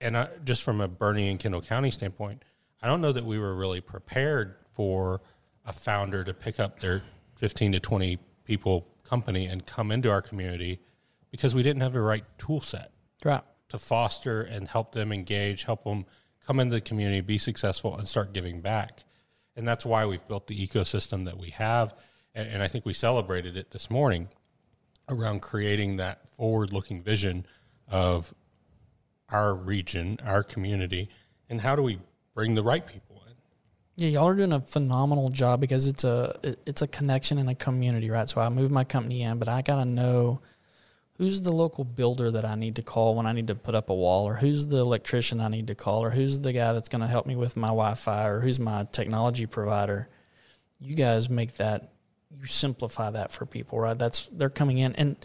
And 0.00 0.16
I, 0.16 0.28
just 0.44 0.62
from 0.62 0.80
a 0.80 0.88
Boerne 0.88 1.30
and 1.30 1.38
Kendall 1.38 1.60
County 1.60 1.90
standpoint, 1.90 2.44
I 2.80 2.86
don't 2.86 3.00
know 3.00 3.12
that 3.12 3.24
we 3.24 3.38
were 3.38 3.54
really 3.54 3.80
prepared 3.80 4.54
for 4.72 5.20
a 5.66 5.72
founder 5.72 6.24
to 6.24 6.32
pick 6.32 6.58
up 6.58 6.80
their 6.80 7.02
15 7.36 7.72
to 7.72 7.80
20 7.80 8.18
people 8.44 8.86
company 9.04 9.46
and 9.46 9.66
come 9.66 9.90
into 9.90 10.10
our 10.10 10.22
community 10.22 10.80
because 11.30 11.54
we 11.54 11.62
didn't 11.62 11.82
have 11.82 11.92
the 11.92 12.00
right 12.00 12.24
tool 12.38 12.60
set 12.60 12.92
right. 13.24 13.42
to 13.68 13.78
foster 13.78 14.42
and 14.42 14.68
help 14.68 14.92
them 14.92 15.12
engage, 15.12 15.64
help 15.64 15.84
them 15.84 16.06
come 16.46 16.60
into 16.60 16.74
the 16.74 16.80
community, 16.80 17.20
be 17.20 17.38
successful, 17.38 17.96
and 17.96 18.08
start 18.08 18.32
giving 18.32 18.60
back. 18.60 19.04
And 19.56 19.66
that's 19.66 19.84
why 19.84 20.06
we've 20.06 20.26
built 20.26 20.46
the 20.46 20.66
ecosystem 20.66 21.26
that 21.26 21.38
we 21.38 21.50
have. 21.50 21.94
And, 22.34 22.48
and 22.48 22.62
I 22.62 22.68
think 22.68 22.86
we 22.86 22.92
celebrated 22.92 23.56
it 23.56 23.70
this 23.72 23.90
morning 23.90 24.28
around 25.10 25.42
creating 25.42 25.96
that 25.96 26.28
forward 26.30 26.72
looking 26.72 27.02
vision 27.02 27.46
of 27.88 28.32
our 29.28 29.54
region, 29.54 30.18
our 30.24 30.42
community, 30.42 31.10
and 31.48 31.60
how 31.60 31.76
do 31.76 31.82
we 31.82 31.98
bring 32.34 32.54
the 32.54 32.62
right 32.62 32.86
people 32.86 33.22
in? 33.26 33.34
yeah, 34.00 34.08
y'all 34.08 34.28
are 34.28 34.34
doing 34.34 34.52
a 34.52 34.60
phenomenal 34.60 35.28
job 35.28 35.60
because 35.60 35.86
it's 35.86 36.04
a 36.04 36.56
it's 36.64 36.80
a 36.80 36.86
connection 36.86 37.36
in 37.36 37.48
a 37.48 37.54
community, 37.54 38.08
right? 38.08 38.30
So 38.30 38.40
I 38.40 38.48
moved 38.48 38.72
my 38.72 38.84
company 38.84 39.22
in, 39.22 39.38
but 39.38 39.46
I 39.46 39.60
gotta 39.60 39.84
know 39.84 40.40
who's 41.18 41.42
the 41.42 41.52
local 41.52 41.84
builder 41.84 42.30
that 42.30 42.46
I 42.46 42.54
need 42.54 42.76
to 42.76 42.82
call 42.82 43.14
when 43.14 43.26
I 43.26 43.32
need 43.32 43.48
to 43.48 43.54
put 43.54 43.74
up 43.74 43.90
a 43.90 43.94
wall, 43.94 44.26
or 44.26 44.36
who's 44.36 44.66
the 44.66 44.78
electrician 44.78 45.38
I 45.38 45.48
need 45.48 45.66
to 45.66 45.74
call, 45.74 46.02
or 46.02 46.08
who's 46.08 46.40
the 46.40 46.54
guy 46.54 46.72
that's 46.72 46.88
to 46.88 47.06
help 47.06 47.26
me 47.26 47.36
with 47.36 47.58
my 47.58 47.68
Wi-Fi, 47.68 48.26
or 48.26 48.40
who's 48.40 48.58
my 48.58 48.86
technology 48.90 49.44
provider. 49.44 50.08
You 50.80 50.94
guys 50.94 51.28
make 51.28 51.56
that 51.56 51.90
you 52.30 52.46
simplify 52.46 53.10
that 53.10 53.32
for 53.32 53.46
people, 53.46 53.78
right? 53.78 53.98
That's 53.98 54.26
they're 54.32 54.50
coming 54.50 54.78
in, 54.78 54.94
and 54.96 55.16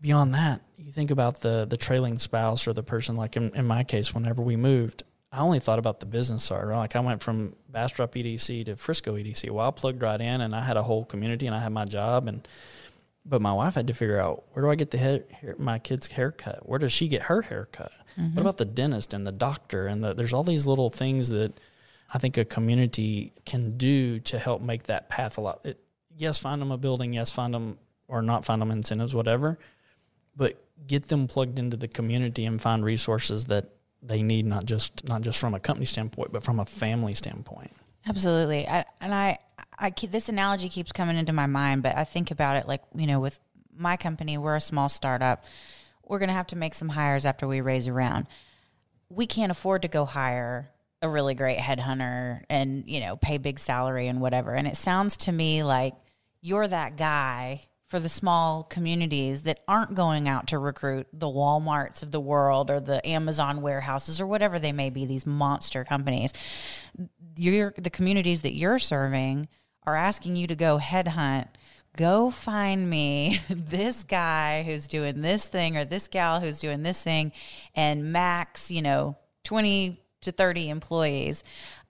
beyond 0.00 0.34
that, 0.34 0.60
you 0.76 0.92
think 0.92 1.10
about 1.10 1.40
the 1.40 1.66
the 1.68 1.76
trailing 1.76 2.18
spouse 2.18 2.66
or 2.66 2.72
the 2.72 2.82
person. 2.82 3.16
Like 3.16 3.36
in, 3.36 3.54
in 3.54 3.66
my 3.66 3.84
case, 3.84 4.14
whenever 4.14 4.42
we 4.42 4.56
moved, 4.56 5.02
I 5.30 5.40
only 5.40 5.60
thought 5.60 5.78
about 5.78 6.00
the 6.00 6.06
business 6.06 6.44
side. 6.44 6.64
Right? 6.64 6.78
Like 6.78 6.96
I 6.96 7.00
went 7.00 7.22
from 7.22 7.56
Bastrop 7.68 8.14
EDC 8.14 8.66
to 8.66 8.76
Frisco 8.76 9.16
EDC. 9.16 9.50
Well, 9.50 9.66
I 9.66 9.70
plugged 9.70 10.02
right 10.02 10.20
in, 10.20 10.40
and 10.40 10.54
I 10.54 10.62
had 10.62 10.76
a 10.76 10.82
whole 10.82 11.04
community, 11.04 11.46
and 11.46 11.56
I 11.56 11.60
had 11.60 11.72
my 11.72 11.84
job, 11.84 12.28
and 12.28 12.46
but 13.24 13.40
my 13.40 13.52
wife 13.52 13.74
had 13.74 13.86
to 13.86 13.94
figure 13.94 14.20
out 14.20 14.44
where 14.52 14.64
do 14.64 14.70
I 14.70 14.74
get 14.74 14.90
the 14.90 14.98
hair, 14.98 15.22
hair 15.30 15.54
my 15.58 15.78
kid's 15.78 16.08
haircut? 16.08 16.68
Where 16.68 16.78
does 16.78 16.92
she 16.92 17.08
get 17.08 17.22
her 17.22 17.42
haircut? 17.42 17.92
Mm-hmm. 18.18 18.34
What 18.34 18.40
about 18.40 18.56
the 18.56 18.64
dentist 18.64 19.14
and 19.14 19.26
the 19.26 19.32
doctor? 19.32 19.86
And 19.86 20.02
the, 20.02 20.12
there's 20.12 20.32
all 20.32 20.42
these 20.42 20.66
little 20.66 20.90
things 20.90 21.28
that 21.28 21.58
I 22.12 22.18
think 22.18 22.36
a 22.36 22.44
community 22.44 23.32
can 23.46 23.76
do 23.76 24.18
to 24.20 24.38
help 24.38 24.60
make 24.60 24.84
that 24.84 25.08
path 25.08 25.38
a 25.38 25.40
lot. 25.40 25.60
It, 25.64 25.78
yes, 26.22 26.38
find 26.38 26.62
them 26.62 26.70
a 26.70 26.78
building. 26.78 27.12
Yes, 27.12 27.30
find 27.30 27.52
them 27.52 27.78
or 28.06 28.22
not 28.22 28.44
find 28.44 28.62
them 28.62 28.70
incentives, 28.70 29.14
whatever. 29.14 29.58
But 30.36 30.62
get 30.86 31.08
them 31.08 31.26
plugged 31.26 31.58
into 31.58 31.76
the 31.76 31.88
community 31.88 32.46
and 32.46 32.62
find 32.62 32.84
resources 32.84 33.46
that 33.46 33.66
they 34.02 34.22
need 34.22 34.46
not 34.46 34.64
just 34.64 35.06
not 35.08 35.22
just 35.22 35.38
from 35.38 35.54
a 35.54 35.60
company 35.60 35.86
standpoint, 35.86 36.32
but 36.32 36.44
from 36.44 36.60
a 36.60 36.64
family 36.64 37.14
standpoint. 37.14 37.72
Absolutely, 38.08 38.66
I, 38.66 38.84
and 39.00 39.14
I, 39.14 39.38
I 39.78 39.90
keep, 39.90 40.10
this 40.10 40.28
analogy 40.28 40.68
keeps 40.68 40.90
coming 40.90 41.16
into 41.16 41.32
my 41.32 41.46
mind, 41.46 41.82
but 41.82 41.96
I 41.96 42.04
think 42.04 42.30
about 42.30 42.56
it 42.56 42.66
like 42.66 42.82
you 42.94 43.06
know, 43.06 43.20
with 43.20 43.38
my 43.76 43.96
company, 43.96 44.38
we're 44.38 44.56
a 44.56 44.60
small 44.60 44.88
startup. 44.88 45.44
We're 46.04 46.18
going 46.18 46.28
to 46.28 46.34
have 46.34 46.48
to 46.48 46.56
make 46.56 46.74
some 46.74 46.88
hires 46.88 47.24
after 47.24 47.46
we 47.46 47.60
raise 47.60 47.88
around. 47.88 48.26
We 49.08 49.26
can't 49.26 49.52
afford 49.52 49.82
to 49.82 49.88
go 49.88 50.04
hire 50.04 50.70
a 51.00 51.08
really 51.08 51.34
great 51.34 51.58
headhunter 51.58 52.42
and 52.48 52.84
you 52.86 53.00
know 53.00 53.16
pay 53.16 53.38
big 53.38 53.58
salary 53.58 54.06
and 54.06 54.20
whatever. 54.20 54.54
And 54.54 54.66
it 54.68 54.76
sounds 54.76 55.16
to 55.18 55.32
me 55.32 55.62
like 55.62 55.94
you're 56.42 56.68
that 56.68 56.96
guy 56.96 57.62
for 57.88 57.98
the 57.98 58.08
small 58.08 58.62
communities 58.64 59.42
that 59.42 59.60
aren't 59.68 59.94
going 59.94 60.28
out 60.28 60.48
to 60.48 60.58
recruit 60.58 61.06
the 61.12 61.26
Walmarts 61.26 62.02
of 62.02 62.10
the 62.10 62.20
world 62.20 62.70
or 62.70 62.80
the 62.80 63.06
Amazon 63.06 63.62
warehouses 63.62 64.20
or 64.20 64.26
whatever 64.26 64.58
they 64.58 64.72
may 64.72 64.90
be, 64.90 65.06
these 65.06 65.26
monster 65.26 65.84
companies. 65.84 66.32
You're, 67.36 67.74
the 67.76 67.90
communities 67.90 68.42
that 68.42 68.54
you're 68.54 68.78
serving 68.78 69.48
are 69.84 69.96
asking 69.96 70.36
you 70.36 70.46
to 70.46 70.56
go 70.56 70.78
headhunt 70.78 71.48
go 71.96 72.30
find 72.30 72.88
me 72.88 73.40
this 73.50 74.02
guy 74.02 74.62
who's 74.62 74.86
doing 74.86 75.20
this 75.20 75.44
thing 75.44 75.76
or 75.76 75.84
this 75.84 76.08
gal 76.08 76.40
who's 76.40 76.60
doing 76.60 76.82
this 76.82 77.02
thing 77.02 77.32
and 77.74 78.12
max, 78.12 78.70
you 78.70 78.82
know, 78.82 79.16
20 79.44 80.00
to 80.22 80.32
30 80.32 80.70
employees. 80.70 81.44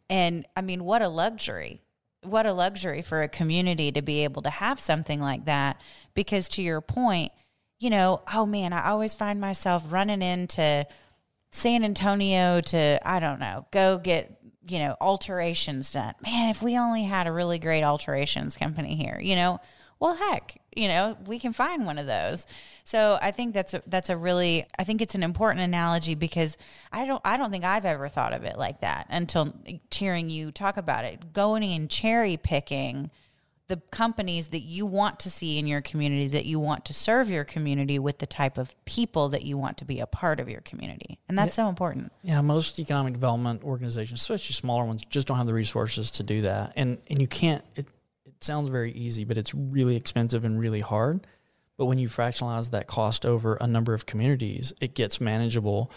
And 0.09 0.47
I 0.57 0.63
mean, 0.63 0.85
what 0.85 1.03
a 1.03 1.09
luxury 1.09 1.81
what 2.23 2.47
a 2.47 2.53
luxury 2.53 3.03
for 3.03 3.23
a 3.23 3.29
community 3.29 3.93
to 3.93 4.03
be 4.03 4.25
able 4.25 4.43
to 4.43 4.51
have 4.51 4.79
something 4.81 5.21
like 5.21 5.45
that. 5.47 5.81
Because 6.15 6.49
to 6.51 6.63
your 6.63 6.81
point, 6.81 7.33
you 7.79 7.91
know, 7.91 8.23
oh 8.33 8.47
man, 8.47 8.73
I 8.73 8.89
always 8.91 9.15
find 9.15 9.41
myself 9.41 9.85
running 9.91 10.23
into 10.23 10.87
San 11.51 11.85
Antonio 11.85 12.61
to, 12.61 13.01
I 13.05 13.19
don't 13.19 13.41
know, 13.41 13.67
go 13.73 13.99
get, 13.99 14.39
you 14.67 14.79
know, 14.79 14.97
alterations 15.01 15.93
done. 15.93 16.15
Man, 16.23 16.49
if 16.49 16.63
we 16.63 16.79
only 16.79 17.03
had 17.03 17.27
a 17.27 17.33
really 17.33 17.59
great 17.59 17.83
alterations 17.83 18.57
company 18.57 18.95
here, 18.95 19.21
you 19.21 19.37
know, 19.37 19.61
well, 20.03 20.17
heck, 20.17 20.61
you 20.75 20.89
know, 20.89 21.17
we 21.27 21.39
can 21.39 21.53
find 21.53 21.87
one 21.87 21.97
of 21.97 22.09
those. 22.09 22.49
So 22.83 23.21
I 23.23 23.31
think 23.31 23.55
that's 23.55 23.73
a, 23.73 23.85
that's 23.87 24.11
a 24.11 24.17
really 24.17 24.67
I 24.77 24.83
think 24.83 25.01
it's 25.01 25.15
an 25.15 25.23
important 25.23 25.63
analogy 25.63 26.17
because 26.17 26.59
I 26.91 27.07
don't 27.07 27.23
I 27.25 27.37
don't 27.37 27.53
think 27.53 27.65
I've 27.65 27.85
ever 27.85 28.09
thought 28.09 28.33
of 28.33 28.43
it 28.43 28.59
like 28.59 28.81
that 28.81 29.07
until 29.11 29.55
hearing 29.95 30.29
you 30.29 30.51
talk 30.51 30.77
about 30.77 31.05
it. 31.05 31.33
Going 31.33 31.63
and 31.63 31.89
cherry 31.89 32.37
picking 32.37 33.13
the 33.69 33.77
companies 33.93 34.49
that 34.49 34.63
you 34.63 34.87
want 34.87 35.21
to 35.21 35.31
see 35.31 35.57
in 35.57 35.69
your 35.69 35.81
community 35.81 36.27
that 36.27 36.47
you 36.47 36.59
want 36.59 36.85
to 36.87 36.93
serve 36.93 37.31
your 37.31 37.45
community 37.45 38.01
with 38.01 38.19
the 38.19 38.27
type 38.27 38.59
of 38.59 38.75
people 38.85 39.29
that 39.29 39.45
you 39.45 39.57
want 39.57 39.79
to 39.79 39.85
be 39.85 40.01
a 40.01 40.07
part 40.07 40.41
of 40.41 40.49
your 40.49 40.63
community. 40.63 41.17
And 41.29 41.39
that's 41.39 41.57
yeah. 41.57 41.67
so 41.67 41.69
important. 41.69 42.11
Yeah, 42.25 42.41
most 42.41 42.81
economic 42.81 43.13
development 43.13 43.63
organizations, 43.63 44.21
especially 44.21 44.55
smaller 44.55 44.85
ones, 44.85 45.05
just 45.05 45.29
don't 45.29 45.37
have 45.37 45.47
the 45.47 45.55
resources 45.55 46.11
to 46.11 46.25
do 46.25 46.43
that. 46.43 46.73
And 46.75 46.99
and 47.09 47.21
you 47.21 47.29
can't 47.29 47.65
it, 47.77 47.87
sounds 48.45 48.71
very 48.71 48.93
easy, 48.93 49.25
but 49.25 49.39
it's 49.39 49.55
really 49.55 49.97
expensive 49.97 50.45
and 50.45 50.59
really 50.59 50.81
hard. 50.81 51.27
But 51.77 51.87
when 51.87 51.99
you 51.99 52.09
fractionalize 52.09 52.71
that 52.71 52.87
cost 52.87 53.27
over 53.27 53.57
a 53.57 53.67
number 53.67 53.95
of 53.95 54.07
communities, 54.07 54.73
it 54.81 54.95
gets 54.95 55.21
manageable. 55.21 55.91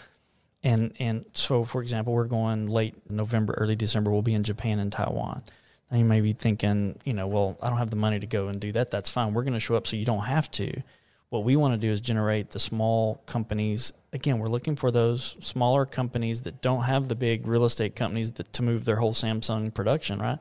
And 0.62 0.94
and 0.98 1.26
so, 1.32 1.64
for 1.64 1.82
example, 1.82 2.12
we're 2.12 2.24
going 2.24 2.66
late 2.66 3.10
November, 3.10 3.54
early 3.54 3.76
December. 3.76 4.10
We'll 4.10 4.22
be 4.22 4.34
in 4.34 4.42
Japan 4.42 4.78
and 4.78 4.90
Taiwan. 4.90 5.44
Now 5.90 5.98
you 5.98 6.04
may 6.04 6.20
be 6.20 6.32
thinking, 6.32 6.98
you 7.04 7.12
know, 7.12 7.28
well, 7.28 7.56
I 7.62 7.68
don't 7.68 7.78
have 7.78 7.90
the 7.90 7.96
money 7.96 8.18
to 8.18 8.26
go 8.26 8.48
and 8.48 8.60
do 8.60 8.72
that. 8.72 8.90
That's 8.90 9.10
fine. 9.10 9.34
We're 9.34 9.44
going 9.44 9.54
to 9.54 9.60
show 9.60 9.76
up 9.76 9.86
so 9.86 9.96
you 9.96 10.04
don't 10.04 10.24
have 10.24 10.50
to. 10.52 10.82
What 11.28 11.44
we 11.44 11.56
want 11.56 11.74
to 11.74 11.78
do 11.78 11.90
is 11.90 12.00
generate 12.00 12.50
the 12.50 12.58
small 12.58 13.22
companies. 13.26 13.92
Again, 14.12 14.38
we're 14.38 14.48
looking 14.48 14.76
for 14.76 14.90
those 14.90 15.36
smaller 15.40 15.84
companies 15.84 16.42
that 16.42 16.62
don't 16.62 16.82
have 16.82 17.08
the 17.08 17.14
big 17.14 17.46
real 17.46 17.64
estate 17.64 17.94
companies 17.94 18.32
that 18.32 18.52
to 18.54 18.62
move 18.62 18.84
their 18.84 18.96
whole 18.96 19.12
Samsung 19.12 19.72
production, 19.74 20.20
right? 20.20 20.38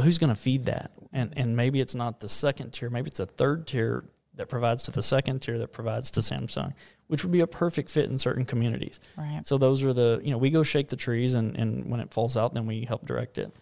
But 0.00 0.06
who's 0.06 0.16
going 0.16 0.34
to 0.34 0.40
feed 0.40 0.64
that? 0.64 0.92
And 1.12 1.34
and 1.36 1.54
maybe 1.54 1.78
it's 1.78 1.94
not 1.94 2.20
the 2.20 2.28
second 2.28 2.70
tier, 2.70 2.88
maybe 2.88 3.08
it's 3.08 3.20
a 3.20 3.26
third 3.26 3.66
tier 3.66 4.02
that 4.36 4.48
provides 4.48 4.84
to 4.84 4.90
the 4.90 5.02
second 5.02 5.40
tier 5.40 5.58
that 5.58 5.72
provides 5.72 6.10
to 6.12 6.20
Samsung, 6.20 6.72
which 7.08 7.22
would 7.22 7.32
be 7.32 7.40
a 7.40 7.46
perfect 7.46 7.90
fit 7.90 8.08
in 8.08 8.16
certain 8.16 8.46
communities. 8.46 8.98
Right. 9.18 9.42
So 9.44 9.58
those 9.58 9.84
are 9.84 9.92
the 9.92 10.18
you 10.24 10.30
know 10.30 10.38
we 10.38 10.48
go 10.48 10.62
shake 10.62 10.88
the 10.88 10.96
trees 10.96 11.34
and 11.34 11.54
and 11.54 11.90
when 11.90 12.00
it 12.00 12.14
falls 12.14 12.34
out, 12.34 12.54
then 12.54 12.64
we 12.64 12.86
help 12.86 13.04
direct 13.04 13.36
it. 13.36 13.52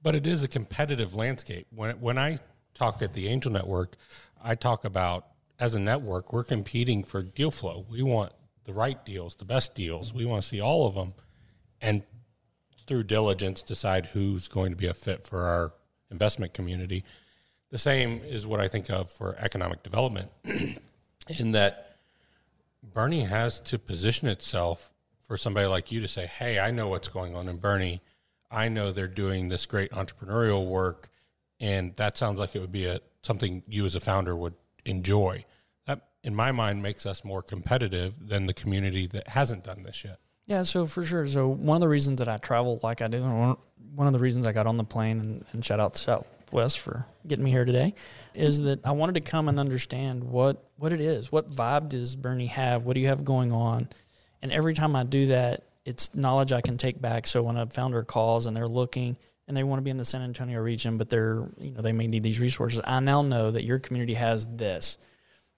But 0.00 0.14
it 0.14 0.24
is 0.24 0.44
a 0.44 0.48
competitive 0.48 1.16
landscape. 1.16 1.66
When 1.74 2.00
when 2.00 2.16
I 2.16 2.38
talk 2.74 3.02
at 3.02 3.12
the 3.12 3.26
Angel 3.26 3.50
Network, 3.50 3.96
I 4.40 4.54
talk 4.54 4.84
about 4.84 5.26
as 5.58 5.74
a 5.74 5.80
network, 5.80 6.32
we're 6.32 6.44
competing 6.44 7.02
for 7.02 7.22
deal 7.22 7.50
flow. 7.50 7.84
We 7.90 8.04
want 8.04 8.32
the 8.62 8.72
right 8.72 9.04
deals, 9.04 9.34
the 9.34 9.44
best 9.44 9.74
deals. 9.74 10.14
We 10.14 10.26
want 10.26 10.42
to 10.42 10.48
see 10.48 10.60
all 10.60 10.86
of 10.86 10.94
them, 10.94 11.14
and 11.80 12.04
through 12.86 13.02
diligence 13.02 13.62
decide 13.64 14.06
who's 14.06 14.46
going 14.46 14.70
to 14.70 14.76
be 14.76 14.86
a 14.86 14.94
fit 14.94 15.26
for 15.26 15.42
our 15.42 15.72
investment 16.10 16.54
community. 16.54 17.04
The 17.70 17.78
same 17.78 18.20
is 18.24 18.46
what 18.46 18.60
I 18.60 18.68
think 18.68 18.88
of 18.90 19.10
for 19.10 19.36
economic 19.38 19.82
development, 19.82 20.30
in 21.28 21.52
that 21.52 21.96
Boerne 22.94 23.26
has 23.26 23.60
to 23.60 23.78
position 23.78 24.28
itself 24.28 24.90
for 25.22 25.36
somebody 25.36 25.66
like 25.66 25.92
you 25.92 26.00
to 26.00 26.08
say, 26.08 26.26
"Hey, 26.26 26.58
I 26.58 26.70
know 26.70 26.88
what's 26.88 27.08
going 27.08 27.34
on 27.36 27.48
in 27.48 27.58
Boerne. 27.58 28.00
I 28.50 28.68
know 28.68 28.92
they're 28.92 29.06
doing 29.06 29.48
this 29.48 29.66
great 29.66 29.90
entrepreneurial 29.90 30.66
work, 30.66 31.10
and 31.60 31.94
that 31.96 32.16
sounds 32.16 32.40
like 32.40 32.54
it 32.56 32.60
would 32.60 32.72
be 32.72 32.86
a 32.86 33.00
something 33.22 33.62
you 33.66 33.84
as 33.84 33.94
a 33.94 34.00
founder 34.00 34.34
would 34.34 34.54
enjoy." 34.86 35.44
That, 35.86 36.08
in 36.22 36.34
my 36.34 36.52
mind, 36.52 36.82
makes 36.82 37.04
us 37.04 37.24
more 37.24 37.42
competitive 37.42 38.28
than 38.28 38.46
the 38.46 38.54
community 38.54 39.06
that 39.08 39.28
hasn't 39.28 39.64
done 39.64 39.82
this 39.82 40.04
yet. 40.04 40.18
Yeah, 40.48 40.62
so 40.62 40.86
for 40.86 41.04
sure. 41.04 41.26
So 41.26 41.46
one 41.46 41.76
of 41.76 41.82
the 41.82 41.88
reasons 41.88 42.18
that 42.20 42.28
I 42.28 42.38
travel 42.38 42.80
like 42.82 43.02
I 43.02 43.06
do, 43.06 43.22
one 43.94 44.06
of 44.06 44.14
the 44.14 44.18
reasons 44.18 44.46
I 44.46 44.52
got 44.52 44.66
on 44.66 44.78
the 44.78 44.84
plane, 44.84 45.20
and, 45.20 45.44
and 45.52 45.64
shout 45.64 45.78
out 45.78 45.94
to 45.94 46.00
Southwest 46.00 46.80
for 46.80 47.04
getting 47.26 47.44
me 47.44 47.50
here 47.50 47.66
today, 47.66 47.94
is 48.34 48.56
mm-hmm. 48.56 48.68
that 48.68 48.86
I 48.86 48.92
wanted 48.92 49.16
to 49.16 49.20
come 49.20 49.50
and 49.50 49.60
understand 49.60 50.24
what 50.24 50.64
what 50.76 50.94
it 50.94 51.02
is. 51.02 51.30
What 51.30 51.50
vibe 51.50 51.90
does 51.90 52.16
Boerne 52.16 52.48
have? 52.48 52.84
What 52.84 52.94
do 52.94 53.00
you 53.00 53.08
have 53.08 53.26
going 53.26 53.52
on? 53.52 53.90
And 54.40 54.50
every 54.50 54.72
time 54.72 54.96
I 54.96 55.04
do 55.04 55.26
that, 55.26 55.64
it's 55.84 56.14
knowledge 56.14 56.52
I 56.52 56.62
can 56.62 56.78
take 56.78 56.98
back. 56.98 57.26
So 57.26 57.42
when 57.42 57.58
a 57.58 57.66
founder 57.66 58.02
calls 58.02 58.46
and 58.46 58.56
they're 58.56 58.66
looking 58.66 59.18
and 59.46 59.54
they 59.54 59.64
want 59.64 59.80
to 59.80 59.82
be 59.82 59.90
in 59.90 59.98
the 59.98 60.04
San 60.04 60.22
Antonio 60.22 60.60
region, 60.60 60.96
but 60.96 61.10
they're 61.10 61.46
you 61.58 61.72
know 61.72 61.82
they 61.82 61.92
may 61.92 62.06
need 62.06 62.22
these 62.22 62.40
resources, 62.40 62.80
I 62.84 63.00
now 63.00 63.20
know 63.20 63.50
that 63.50 63.64
your 63.64 63.80
community 63.80 64.14
has 64.14 64.46
this, 64.46 64.96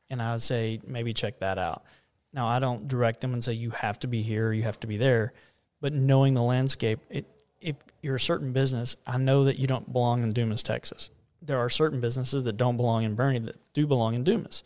and 0.09 0.21
I 0.21 0.33
would 0.33 0.43
say 0.43 0.81
maybe 0.85 1.13
check 1.13 1.39
that 1.39 1.59
out. 1.59 1.85
Now, 2.33 2.47
I 2.47 2.59
don't 2.59 2.87
direct 2.89 3.21
them 3.21 3.33
and 3.33 3.43
say 3.43 3.55
you 3.55 3.71
have 3.71 3.99
to 4.01 4.07
be 4.07 4.23
here, 4.23 4.53
you 4.53 4.63
have 4.63 4.79
to 4.81 4.87
be 4.87 4.97
there, 4.97 5.33
but 5.81 5.93
knowing 5.93 6.35
the 6.35 6.43
landscape, 6.43 7.01
it, 7.09 7.27
if 7.61 7.77
you're 8.03 8.17
a 8.17 8.21
certain 8.21 8.53
business, 8.53 8.97
I 9.07 9.19
know 9.19 9.45
that 9.45 9.59
you 9.59 9.67
don't 9.67 9.93
belong 9.93 10.23
in 10.23 10.33
Dumas, 10.33 10.63
Texas. 10.63 11.11
There 11.43 11.59
are 11.59 11.71
certain 11.71 12.01
businesses 12.01 12.45
that 12.45 12.57
don't 12.57 12.77
belong 12.77 13.05
in 13.05 13.17
Boerne 13.17 13.47
that 13.47 13.57
do 13.73 13.87
belong 13.87 14.15
in 14.15 14.25
Dumas. 14.25 14.63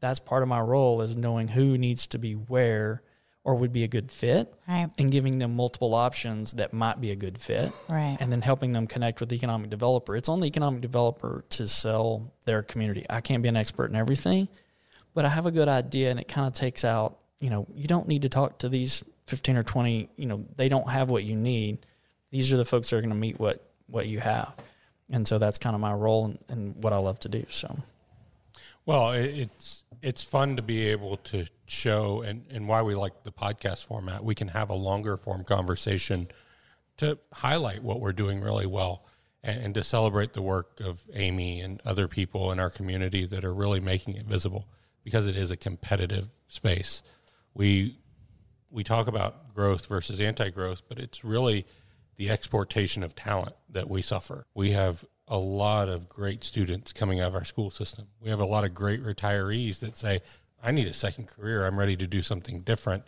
That's 0.00 0.20
part 0.20 0.42
of 0.42 0.48
my 0.48 0.60
role 0.60 1.00
is 1.02 1.14
knowing 1.14 1.48
who 1.48 1.78
needs 1.78 2.06
to 2.08 2.18
be 2.18 2.32
where 2.32 3.02
or 3.44 3.54
would 3.54 3.72
be 3.72 3.84
a 3.84 3.88
good 3.88 4.10
fit 4.10 4.52
right. 4.66 4.88
and 4.98 5.10
giving 5.10 5.38
them 5.38 5.54
multiple 5.54 5.94
options 5.94 6.52
that 6.52 6.72
might 6.72 7.00
be 7.00 7.10
a 7.10 7.16
good 7.16 7.38
fit 7.38 7.70
right. 7.88 8.16
and 8.18 8.32
then 8.32 8.40
helping 8.40 8.72
them 8.72 8.86
connect 8.86 9.20
with 9.20 9.28
the 9.28 9.36
economic 9.36 9.70
developer 9.70 10.16
it's 10.16 10.28
on 10.28 10.40
the 10.40 10.46
economic 10.46 10.80
developer 10.80 11.44
to 11.50 11.68
sell 11.68 12.32
their 12.46 12.62
community 12.62 13.04
i 13.10 13.20
can't 13.20 13.42
be 13.42 13.48
an 13.48 13.56
expert 13.56 13.90
in 13.90 13.96
everything 13.96 14.48
but 15.14 15.24
I 15.24 15.28
have 15.28 15.46
a 15.46 15.50
good 15.50 15.68
idea 15.68 16.10
and 16.10 16.20
it 16.20 16.28
kind 16.28 16.46
of 16.46 16.52
takes 16.52 16.84
out, 16.84 17.18
you 17.38 17.48
know, 17.48 17.66
you 17.72 17.86
don't 17.86 18.08
need 18.08 18.22
to 18.22 18.28
talk 18.28 18.58
to 18.58 18.68
these 18.68 19.04
15 19.26 19.56
or 19.56 19.62
20, 19.62 20.10
you 20.16 20.26
know, 20.26 20.44
they 20.56 20.68
don't 20.68 20.88
have 20.90 21.08
what 21.08 21.24
you 21.24 21.36
need. 21.36 21.86
These 22.30 22.52
are 22.52 22.56
the 22.56 22.64
folks 22.64 22.90
that 22.90 22.96
are 22.96 23.00
going 23.00 23.10
to 23.10 23.16
meet 23.16 23.38
what, 23.38 23.64
what 23.86 24.06
you 24.08 24.20
have. 24.20 24.54
And 25.10 25.26
so 25.26 25.38
that's 25.38 25.58
kind 25.58 25.74
of 25.74 25.80
my 25.80 25.92
role 25.92 26.26
and, 26.26 26.38
and 26.48 26.82
what 26.82 26.92
I 26.92 26.96
love 26.96 27.20
to 27.20 27.28
do. 27.28 27.46
So, 27.48 27.76
well, 28.84 29.12
it's, 29.12 29.84
it's 30.02 30.24
fun 30.24 30.56
to 30.56 30.62
be 30.62 30.88
able 30.88 31.16
to 31.18 31.46
show 31.66 32.22
and, 32.22 32.44
and 32.50 32.68
why 32.68 32.82
we 32.82 32.94
like 32.94 33.22
the 33.22 33.32
podcast 33.32 33.86
format. 33.86 34.24
We 34.24 34.34
can 34.34 34.48
have 34.48 34.68
a 34.68 34.74
longer 34.74 35.16
form 35.16 35.44
conversation 35.44 36.28
to 36.96 37.18
highlight 37.32 37.82
what 37.82 38.00
we're 38.00 38.12
doing 38.12 38.40
really 38.40 38.66
well 38.66 39.04
and, 39.42 39.62
and 39.62 39.74
to 39.74 39.84
celebrate 39.84 40.32
the 40.32 40.42
work 40.42 40.80
of 40.80 41.00
Amy 41.14 41.60
and 41.60 41.80
other 41.84 42.08
people 42.08 42.50
in 42.50 42.58
our 42.58 42.70
community 42.70 43.26
that 43.26 43.44
are 43.44 43.54
really 43.54 43.80
making 43.80 44.16
it 44.16 44.26
visible 44.26 44.66
because 45.04 45.26
it 45.26 45.36
is 45.36 45.50
a 45.50 45.56
competitive 45.56 46.28
space. 46.48 47.02
We 47.54 47.98
we 48.70 48.82
talk 48.82 49.06
about 49.06 49.54
growth 49.54 49.86
versus 49.86 50.20
anti-growth, 50.20 50.82
but 50.88 50.98
it's 50.98 51.22
really 51.22 51.64
the 52.16 52.28
exportation 52.28 53.04
of 53.04 53.14
talent 53.14 53.54
that 53.70 53.88
we 53.88 54.02
suffer. 54.02 54.46
We 54.52 54.72
have 54.72 55.04
a 55.28 55.38
lot 55.38 55.88
of 55.88 56.08
great 56.08 56.42
students 56.42 56.92
coming 56.92 57.20
out 57.20 57.28
of 57.28 57.34
our 57.34 57.44
school 57.44 57.70
system. 57.70 58.08
We 58.20 58.30
have 58.30 58.40
a 58.40 58.44
lot 58.44 58.64
of 58.64 58.74
great 58.74 59.02
retirees 59.02 59.78
that 59.78 59.96
say, 59.96 60.22
I 60.62 60.72
need 60.72 60.88
a 60.88 60.92
second 60.92 61.28
career. 61.28 61.64
I'm 61.64 61.78
ready 61.78 61.96
to 61.96 62.06
do 62.06 62.20
something 62.20 62.62
different. 62.62 63.04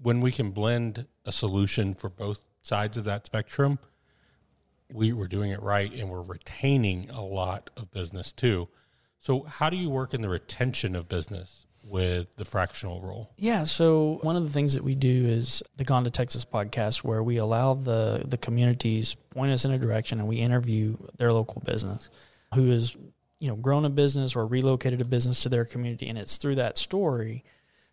When 0.00 0.20
we 0.20 0.30
can 0.30 0.52
blend 0.52 1.06
a 1.24 1.32
solution 1.32 1.94
for 1.94 2.08
both 2.08 2.44
sides 2.62 2.96
of 2.96 3.04
that 3.04 3.26
spectrum, 3.26 3.80
we 4.92 5.12
were 5.12 5.28
doing 5.28 5.50
it 5.50 5.62
right 5.62 5.92
and 5.92 6.08
we're 6.08 6.22
retaining 6.22 7.10
a 7.10 7.22
lot 7.22 7.70
of 7.76 7.90
business 7.90 8.32
too. 8.32 8.68
So, 9.22 9.44
how 9.44 9.70
do 9.70 9.76
you 9.76 9.88
work 9.88 10.14
in 10.14 10.20
the 10.20 10.28
retention 10.28 10.96
of 10.96 11.08
business 11.08 11.64
with 11.88 12.34
the 12.34 12.44
fractional 12.44 13.00
role? 13.00 13.30
Yeah, 13.38 13.62
so 13.62 14.18
one 14.22 14.34
of 14.34 14.42
the 14.42 14.50
things 14.50 14.74
that 14.74 14.82
we 14.82 14.96
do 14.96 15.26
is 15.28 15.62
the 15.76 15.84
Gone 15.84 16.02
to 16.02 16.10
Texas 16.10 16.44
podcast, 16.44 17.04
where 17.04 17.22
we 17.22 17.36
allow 17.36 17.74
the 17.74 18.24
the 18.26 18.36
communities 18.36 19.14
point 19.30 19.52
us 19.52 19.64
in 19.64 19.70
a 19.70 19.78
direction, 19.78 20.18
and 20.18 20.26
we 20.26 20.38
interview 20.38 20.96
their 21.18 21.30
local 21.30 21.62
business 21.64 22.10
who 22.56 22.70
has 22.70 22.96
you 23.38 23.46
know 23.46 23.54
grown 23.54 23.84
a 23.84 23.90
business 23.90 24.34
or 24.34 24.44
relocated 24.44 25.00
a 25.00 25.04
business 25.04 25.40
to 25.44 25.48
their 25.48 25.64
community, 25.64 26.08
and 26.08 26.18
it's 26.18 26.36
through 26.36 26.56
that 26.56 26.76
story 26.76 27.44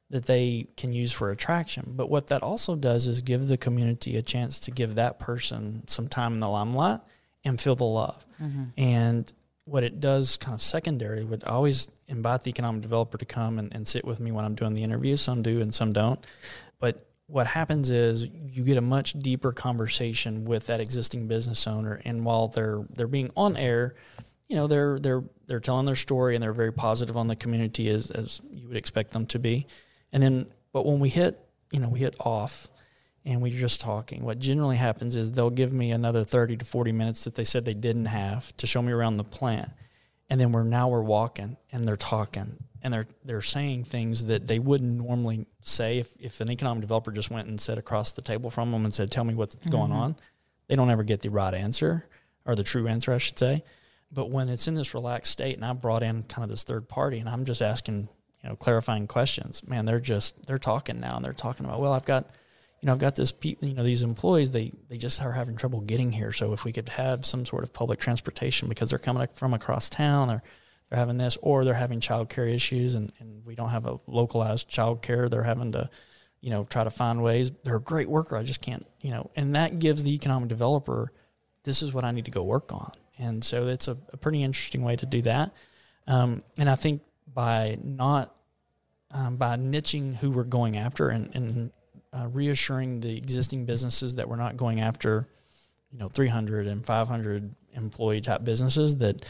that 0.10 0.26
they 0.26 0.66
can 0.78 0.92
use 0.92 1.12
for 1.12 1.30
attraction. 1.30 1.94
But 1.96 2.10
what 2.10 2.26
that 2.28 2.42
also 2.42 2.76
does 2.76 3.06
is 3.06 3.22
give 3.22 3.48
the 3.48 3.58
community 3.58 4.18
a 4.18 4.24
chance 4.24 4.60
to 4.62 4.72
give 4.72 4.96
that 4.96 5.20
person 5.20 5.84
some 5.86 6.08
time 6.08 6.34
in 6.34 6.40
the 6.40 6.50
limelight 6.50 7.02
and 7.46 7.62
feel 7.62 7.76
the 7.76 7.84
love. 7.84 8.26
Mm-hmm. 8.42 8.64
And 8.78 9.32
what 9.70 9.84
it 9.84 10.00
does 10.00 10.38
kind 10.38 10.54
of 10.54 10.62
secondary 10.62 11.24
would 11.24 11.44
always 11.44 11.88
invite 12.08 12.44
the 12.44 12.50
economic 12.50 12.82
developer 12.82 13.18
to 13.18 13.26
come 13.26 13.60
and, 13.60 13.74
and 13.74 13.88
sit 13.88 14.04
with 14.04 14.20
me 14.20 14.32
when 14.32 14.44
I'm 14.44 14.56
doing 14.56 14.74
the 14.74 14.84
interview. 14.84 15.16
Some 15.16 15.42
do 15.42 15.62
and 15.62 15.74
some 15.74 15.94
don't. 15.94 16.26
But 16.80 17.08
what 17.28 17.46
happens 17.46 17.92
is 17.92 18.28
you 18.34 18.64
get 18.64 18.78
a 18.78 18.82
much 18.82 19.14
deeper 19.14 19.52
conversation 19.52 20.46
with 20.46 20.66
that 20.68 20.80
existing 20.80 21.28
business 21.28 21.68
owner. 21.68 22.02
And 22.04 22.26
while 22.26 22.48
they're 22.48 22.84
they're 22.96 23.08
being 23.08 23.30
on 23.38 23.56
air, 23.56 23.94
you 24.48 24.56
know, 24.56 24.66
they're 24.66 24.98
they're 24.98 25.24
they're 25.46 25.60
telling 25.60 25.86
their 25.86 25.96
story 25.96 26.36
and 26.36 26.44
they're 26.44 26.54
very 26.54 26.74
positive 26.74 27.16
on 27.16 27.28
the 27.28 27.36
community 27.36 27.90
as 27.90 28.10
as 28.10 28.42
you 28.52 28.68
would 28.68 28.78
expect 28.78 29.12
them 29.12 29.28
to 29.28 29.40
be. 29.40 29.68
And 30.12 30.24
then 30.24 30.48
but 30.74 30.86
when 30.86 31.00
we 31.00 31.10
hit, 31.10 31.40
you 31.72 31.80
know, 31.80 31.90
we 31.90 32.00
hit 32.00 32.16
off 32.20 32.68
and 33.30 33.42
we're 33.42 33.56
just 33.56 33.80
talking. 33.80 34.24
What 34.24 34.40
generally 34.40 34.78
happens 34.78 35.16
is 35.16 35.32
they'll 35.32 35.52
give 35.52 35.72
me 35.72 35.92
another 35.92 36.24
30 36.24 36.58
to 36.58 36.66
40 36.66 36.92
minutes 36.92 37.26
that 37.26 37.36
they 37.36 37.44
said 37.44 37.64
they 37.64 37.74
didn't 37.76 38.08
have 38.08 38.56
to 38.58 38.66
show 38.66 38.82
me 38.82 38.92
around 38.92 39.18
the 39.18 39.24
plant. 39.24 39.70
And 40.30 40.42
then 40.42 40.52
we're 40.52 40.64
now 40.64 40.90
we're 40.90 41.02
walking 41.02 41.58
and 41.72 41.88
they're 41.88 41.96
talking 41.96 42.58
and 42.82 42.94
they're 42.94 43.08
they're 43.24 43.42
saying 43.42 43.84
things 43.84 44.26
that 44.26 44.48
they 44.48 44.58
wouldn't 44.60 45.06
normally 45.06 45.46
say 45.62 46.00
if, 46.00 46.14
if 46.20 46.42
an 46.42 46.50
economic 46.50 46.82
developer 46.82 47.12
just 47.12 47.30
went 47.30 47.48
and 47.48 47.60
sat 47.62 47.78
across 47.78 48.14
the 48.14 48.22
table 48.22 48.50
from 48.50 48.72
them 48.72 48.84
and 48.84 48.94
said, 48.94 49.12
Tell 49.12 49.24
me 49.24 49.36
what's 49.36 49.56
mm-hmm. 49.56 49.70
going 49.70 49.92
on. 49.92 50.16
They 50.68 50.76
don't 50.76 50.90
ever 50.90 51.04
get 51.04 51.22
the 51.22 51.30
right 51.30 51.54
answer 51.54 52.06
or 52.46 52.56
the 52.56 52.64
true 52.64 52.88
answer, 52.88 53.14
I 53.14 53.18
should 53.20 53.38
say. 53.38 53.64
But 54.12 54.32
when 54.32 54.50
it's 54.50 54.68
in 54.68 54.74
this 54.74 54.94
relaxed 54.96 55.32
state 55.32 55.56
and 55.56 55.66
I 55.66 55.74
brought 55.74 56.04
in 56.04 56.24
kind 56.24 56.44
of 56.44 56.50
this 56.50 56.64
third 56.64 56.90
party 56.90 57.20
and 57.20 57.30
I'm 57.30 57.46
just 57.46 57.62
asking, 57.62 58.10
you 58.44 58.50
know, 58.50 58.56
clarifying 58.56 59.08
questions, 59.08 59.62
man, 59.68 59.86
they're 59.86 60.00
just 60.00 60.48
they're 60.48 60.58
talking 60.58 61.00
now 61.00 61.16
and 61.18 61.26
they're 61.26 61.34
talking 61.34 61.66
about, 61.66 61.80
well, 61.80 61.94
I've 61.94 62.06
got 62.06 62.32
you 62.82 62.88
know, 62.88 62.94
I've 62.94 63.00
got 63.00 63.16
this, 63.16 63.32
pe- 63.32 63.58
you 63.60 63.74
know, 63.74 63.84
these 63.84 64.04
employees, 64.04 64.52
they, 64.52 64.72
they 64.88 64.98
just 64.98 65.22
are 65.22 65.34
having 65.34 65.58
trouble 65.58 65.82
getting 65.82 66.12
here. 66.12 66.32
So 66.32 66.54
if 66.54 66.64
we 66.64 66.72
could 66.72 66.90
have 66.90 67.26
some 67.26 67.46
sort 67.46 67.64
of 67.64 67.74
public 67.74 68.00
transportation 68.00 68.70
because 68.70 68.90
they're 68.90 69.00
coming 69.00 69.28
from 69.34 69.54
across 69.54 69.90
town 69.90 70.30
or 70.30 70.42
they're 70.90 71.00
having 71.00 71.18
this, 71.18 71.38
or 71.42 71.66
they're 71.66 71.74
having 71.74 72.00
childcare 72.00 72.52
issues 72.54 72.96
and, 72.96 73.12
and 73.20 73.46
we 73.46 73.56
don't 73.56 73.70
have 73.70 73.86
a 73.86 74.00
localized 74.08 74.70
childcare. 74.70 75.30
They're 75.30 75.44
having 75.44 75.74
to, 75.74 75.90
you 76.42 76.50
know, 76.52 76.64
try 76.64 76.86
to 76.86 76.90
find 76.90 77.22
ways. 77.22 77.52
They're 77.64 77.76
a 77.76 77.82
great 77.82 78.10
worker. 78.10 78.38
I 78.38 78.44
just 78.44 78.62
can't, 78.62 78.86
you 79.02 79.12
know, 79.12 79.30
and 79.36 79.56
that 79.56 79.80
gives 79.80 80.04
the 80.04 80.14
economic 80.14 80.48
developer, 80.48 81.12
this 81.64 81.82
is 81.82 81.94
what 81.94 82.06
I 82.06 82.12
need 82.12 82.26
to 82.26 82.32
go 82.32 82.44
work 82.44 82.72
on. 82.72 82.92
And 83.18 83.44
so 83.44 83.68
it's 83.68 83.90
a, 83.90 83.98
a 84.14 84.18
pretty 84.18 84.42
interesting 84.42 84.84
way 84.84 84.96
to 84.96 85.06
do 85.06 85.22
that. 85.24 85.52
Um, 86.08 86.44
and 86.58 86.70
I 86.70 86.76
think 86.76 87.02
by 87.32 87.78
not, 87.84 88.34
um, 89.12 89.36
by 89.36 89.58
niching 89.58 90.16
who 90.16 90.32
we're 90.32 90.44
going 90.44 90.78
after 90.78 91.10
and, 91.10 91.36
and 91.36 91.72
uh, 92.14 92.28
reassuring 92.32 93.00
the 93.00 93.16
existing 93.18 93.66
businesses 93.66 94.16
that 94.16 94.28
we're 94.28 94.36
not 94.36 94.58
going 94.58 94.82
after, 94.82 95.28
you 95.92 96.00
know, 96.00 96.08
300 96.08 96.68
and 96.68 96.86
500 96.86 97.56
employee 97.74 98.22
type 98.22 98.44
businesses 98.44 98.98
that 98.98 99.24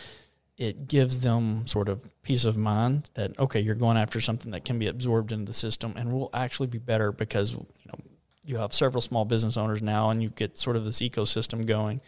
it 0.57 0.87
gives 0.87 1.21
them 1.21 1.65
sort 1.67 1.87
of 1.87 2.11
peace 2.21 2.43
of 2.45 2.57
mind 2.57 3.09
that 3.13 3.37
okay, 3.39 3.59
you're 3.59 3.75
going 3.75 3.97
after 3.97 4.19
something 4.19 4.51
that 4.51 4.65
can 4.65 4.77
be 4.77 4.87
absorbed 4.87 5.31
into 5.31 5.45
the 5.45 5.53
system 5.53 5.93
and 5.95 6.11
will 6.11 6.29
actually 6.33 6.67
be 6.67 6.77
better 6.77 7.11
because 7.11 7.53
you 7.53 7.59
know 7.87 7.99
you 8.45 8.57
have 8.57 8.73
several 8.73 9.01
small 9.01 9.25
business 9.25 9.57
owners 9.57 9.81
now 9.81 10.09
and 10.09 10.21
you 10.21 10.29
get 10.29 10.57
sort 10.57 10.75
of 10.75 10.83
this 10.83 10.99
ecosystem 10.99 11.65
going 11.65 12.01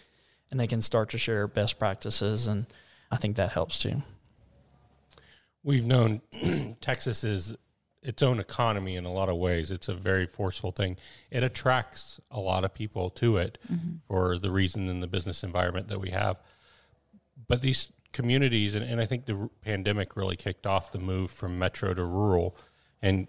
and 0.51 0.59
they 0.59 0.67
can 0.67 0.81
start 0.81 1.09
to 1.09 1.17
share 1.17 1.47
best 1.47 1.79
practices 1.79 2.47
and 2.47 2.65
I 3.09 3.17
think 3.17 3.37
that 3.37 3.51
helps 3.51 3.79
too. 3.79 4.01
We've 5.63 5.85
known 5.85 6.21
Texas 6.81 7.23
is 7.23 7.55
its 8.01 8.23
own 8.23 8.39
economy 8.39 8.95
in 8.95 9.05
a 9.05 9.11
lot 9.11 9.29
of 9.29 9.37
ways. 9.37 9.71
It's 9.71 9.87
a 9.87 9.93
very 9.93 10.25
forceful 10.25 10.71
thing. 10.71 10.97
It 11.29 11.43
attracts 11.43 12.19
a 12.31 12.39
lot 12.39 12.63
of 12.63 12.73
people 12.73 13.09
to 13.11 13.37
it 13.37 13.57
mm-hmm. 13.71 13.97
for 14.07 14.37
the 14.37 14.51
reason 14.51 14.87
in 14.87 15.01
the 15.01 15.07
business 15.07 15.43
environment 15.43 15.87
that 15.89 15.99
we 15.99 16.09
have. 16.09 16.37
But 17.47 17.61
these 17.61 17.91
communities, 18.11 18.75
and, 18.75 18.83
and 18.83 18.99
I 18.99 19.05
think 19.05 19.25
the 19.25 19.49
pandemic 19.61 20.15
really 20.15 20.35
kicked 20.35 20.65
off 20.65 20.91
the 20.91 20.99
move 20.99 21.31
from 21.31 21.59
metro 21.59 21.93
to 21.93 22.03
rural, 22.03 22.57
and 23.01 23.27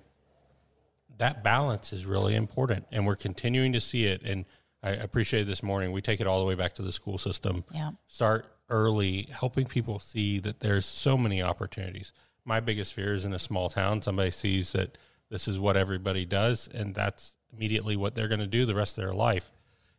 that 1.19 1.45
balance 1.45 1.93
is 1.93 2.07
really 2.07 2.35
important. 2.35 2.87
And 2.91 3.07
we're 3.07 3.17
continuing 3.17 3.73
to 3.75 3.81
see 3.81 4.07
it. 4.07 4.23
And 4.23 4.47
I 4.83 4.91
appreciate 4.91 5.45
this 5.45 5.63
morning. 5.63 5.93
We 5.93 6.03
take 6.03 6.21
it 6.21 6.27
all 6.27 6.41
the 6.41 6.47
way 6.47 6.55
back 6.55 6.75
to 6.77 6.83
the 6.83 6.93
school 6.93 7.19
system. 7.19 7.65
Yeah. 7.73 7.91
Start 8.09 8.47
early, 8.71 9.29
helping 9.31 9.67
people 9.67 9.99
see 9.99 10.39
that 10.41 10.61
there's 10.61 10.87
so 10.87 11.19
many 11.19 11.43
opportunities 11.43 12.13
my 12.45 12.61
biggest 12.61 12.95
fear 12.95 13.13
is 13.13 13.25
in 13.25 13.33
a 13.33 13.39
small 13.39 13.69
town, 13.69 14.03
somebody 14.03 14.31
sees 14.31 14.73
that 14.73 14.99
this 15.31 15.49
is 15.49 15.59
what 15.59 15.77
everybody 15.77 16.25
does, 16.25 16.69
and 16.73 16.95
that's 16.95 17.35
immediately 17.53 17.97
what 17.97 18.15
they're 18.15 18.29
going 18.29 18.41
to 18.41 18.47
do 18.47 18.67
the 18.67 18.75
rest 18.75 18.99
of 18.99 19.05
their 19.05 19.15
life, 19.15 19.51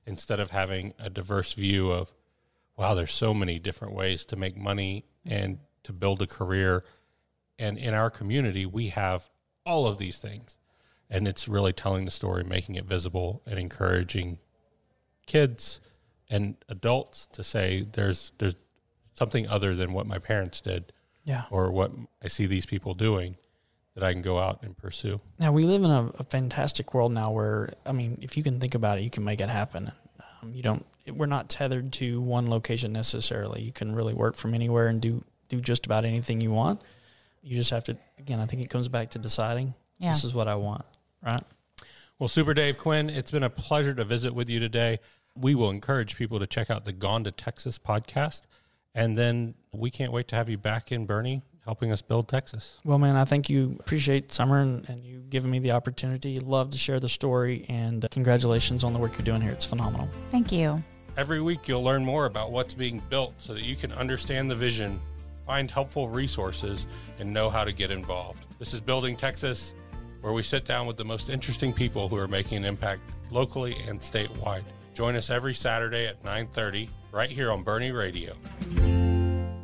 instead 0.06 0.40
of 0.40 0.52
having 0.52 0.94
a 1.00 1.10
diverse 1.10 1.54
view 1.54 1.92
of, 1.92 2.14
wow, 2.78 2.94
there's 2.94 3.14
so 3.14 3.34
many 3.34 3.60
different 3.60 3.94
ways 3.94 4.26
to 4.26 4.36
make 4.36 4.58
money 4.58 5.06
and 5.26 5.60
to 5.84 5.94
build 5.94 6.22
a 6.22 6.28
career. 6.28 6.84
And 7.58 7.78
in 7.78 7.94
our 7.94 8.10
community, 8.10 8.66
we 8.66 8.90
have 8.90 9.30
all 9.66 9.88
of 9.88 9.98
these 9.98 10.18
things. 10.18 10.58
And 11.10 11.28
it's 11.28 11.48
really 11.48 11.74
telling 11.74 12.06
the 12.06 12.12
story, 12.12 12.44
making 12.44 12.76
it 12.76 12.86
visible, 12.86 13.42
and 13.46 13.60
encouraging 13.60 14.40
kids 15.26 15.80
and 16.30 16.56
adults 16.68 17.28
to 17.28 17.44
say 17.44 17.86
there's 17.94 18.32
there's 18.40 18.56
something 19.14 19.48
other 19.48 19.76
than 19.76 19.94
what 19.94 20.08
my 20.08 20.18
parents 20.18 20.60
did 20.62 20.92
yeah. 21.26 21.44
or 21.50 21.72
what 21.72 21.92
I 22.24 22.28
see 22.28 22.46
these 22.46 22.66
people 22.66 22.94
doing 22.94 23.38
that 23.96 24.04
I 24.04 24.12
can 24.14 24.22
go 24.22 24.40
out 24.40 24.64
and 24.64 24.76
pursue. 24.76 25.20
Now 25.40 25.52
we 25.52 25.64
live 25.64 25.84
in 25.84 25.92
a, 25.92 26.06
a 26.20 26.24
fantastic 26.24 26.94
world 26.94 27.12
now 27.12 27.32
where 27.32 27.74
I 27.86 27.92
mean, 27.92 28.18
if 28.22 28.36
you 28.38 28.44
can 28.44 28.60
think 28.60 28.76
about 28.76 28.98
it, 28.98 29.02
you 29.02 29.10
can 29.10 29.24
make 29.24 29.42
it 29.42 29.50
happen. 29.50 29.92
Um, 30.42 30.54
you 30.54 30.64
don't. 30.64 30.86
We're 31.08 31.26
not 31.26 31.50
tethered 31.50 31.92
to 31.94 32.22
one 32.22 32.50
location 32.50 32.94
necessarily. 32.94 33.62
You 33.62 33.72
can 33.72 33.94
really 33.94 34.14
work 34.14 34.36
from 34.36 34.54
anywhere 34.54 34.88
and 34.88 35.02
do 35.02 35.24
do 35.50 35.62
just 35.62 35.86
about 35.86 36.06
anything 36.06 36.42
you 36.42 36.52
want. 36.52 36.82
You 37.42 37.56
just 37.56 37.70
have 37.72 37.84
to. 37.86 37.98
Again, 38.18 38.40
I 38.40 38.46
think 38.46 38.64
it 38.64 38.70
comes 38.70 38.88
back 38.88 39.12
to 39.12 39.20
deciding. 39.20 39.74
Yeah. 40.00 40.12
This 40.12 40.24
is 40.24 40.34
what 40.34 40.48
I 40.48 40.56
want. 40.56 40.86
Right. 41.22 41.44
Well, 42.20 42.28
Super 42.28 42.54
Dave 42.54 42.78
Quinn, 42.78 43.10
it's 43.10 43.32
been 43.32 43.44
a 43.44 43.50
pleasure 43.50 43.94
to 43.94 44.04
visit 44.04 44.34
with 44.34 44.50
you 44.50 44.60
today. 44.60 45.00
We 45.36 45.56
will 45.56 45.70
encourage 45.70 46.16
people 46.16 46.40
to 46.40 46.48
check 46.48 46.70
out 46.70 46.86
the 46.86 46.94
Gone 46.94 47.24
to 47.24 47.32
Texas 47.32 47.80
podcast. 47.80 48.44
And 48.96 49.18
then 49.18 49.56
we 49.72 49.90
can't 49.90 50.12
wait 50.12 50.28
to 50.30 50.36
have 50.36 50.50
you 50.50 50.58
back 50.58 50.92
in 50.92 51.08
Boerne 51.08 51.42
helping 51.66 51.92
us 51.92 52.02
build 52.02 52.28
Texas. 52.28 52.80
Well, 52.84 52.98
man, 52.98 53.16
I 53.16 53.26
thank 53.26 53.50
you. 53.50 53.78
Appreciate 53.80 54.32
Somer 54.34 54.60
and, 54.60 54.88
and 54.90 55.04
you 55.04 55.20
giving 55.30 55.50
me 55.50 55.60
the 55.60 55.72
opportunity. 55.72 56.38
Love 56.38 56.72
to 56.72 56.78
share 56.78 57.00
the 57.00 57.10
story 57.10 57.66
and 57.70 58.04
uh, 58.04 58.08
congratulations 58.12 58.84
on 58.84 58.94
the 58.94 59.00
work 59.00 59.14
you're 59.14 59.26
doing 59.26 59.42
here. 59.42 59.52
It's 59.52 59.66
phenomenal. 59.66 60.10
Thank 60.30 60.52
you. 60.52 60.84
Every 61.16 61.42
week, 61.42 61.68
you'll 61.68 61.84
learn 61.84 62.04
more 62.04 62.26
about 62.26 62.52
what's 62.52 62.74
being 62.74 63.02
built 63.10 63.36
so 63.38 63.54
that 63.54 63.64
you 63.64 63.76
can 63.76 63.92
understand 63.94 64.50
the 64.50 64.56
vision, 64.56 65.00
find 65.46 65.70
helpful 65.70 66.10
resources, 66.10 66.88
and 67.20 67.32
know 67.32 67.50
how 67.50 67.64
to 67.64 67.72
get 67.72 67.92
involved. 67.92 68.46
This 68.58 68.74
is 68.74 68.82
Building 68.82 69.16
Texas, 69.16 69.76
where 70.22 70.34
we 70.34 70.42
sit 70.42 70.66
down 70.66 70.88
with 70.88 70.98
the 70.98 71.06
most 71.06 71.30
interesting 71.30 71.72
people 71.72 72.10
who 72.10 72.18
are 72.18 72.28
making 72.28 72.58
an 72.58 72.66
impact 72.66 73.02
locally 73.30 73.76
and 73.88 74.00
statewide. 74.00 74.64
Join 74.96 75.16
us 75.16 75.30
every 75.30 75.54
Saturday 75.54 76.08
at 76.08 76.24
9:30 76.24 76.90
right 77.12 77.30
here 77.30 77.52
on 77.52 77.64
Boerne 77.64 77.96
Radio. 77.96 78.34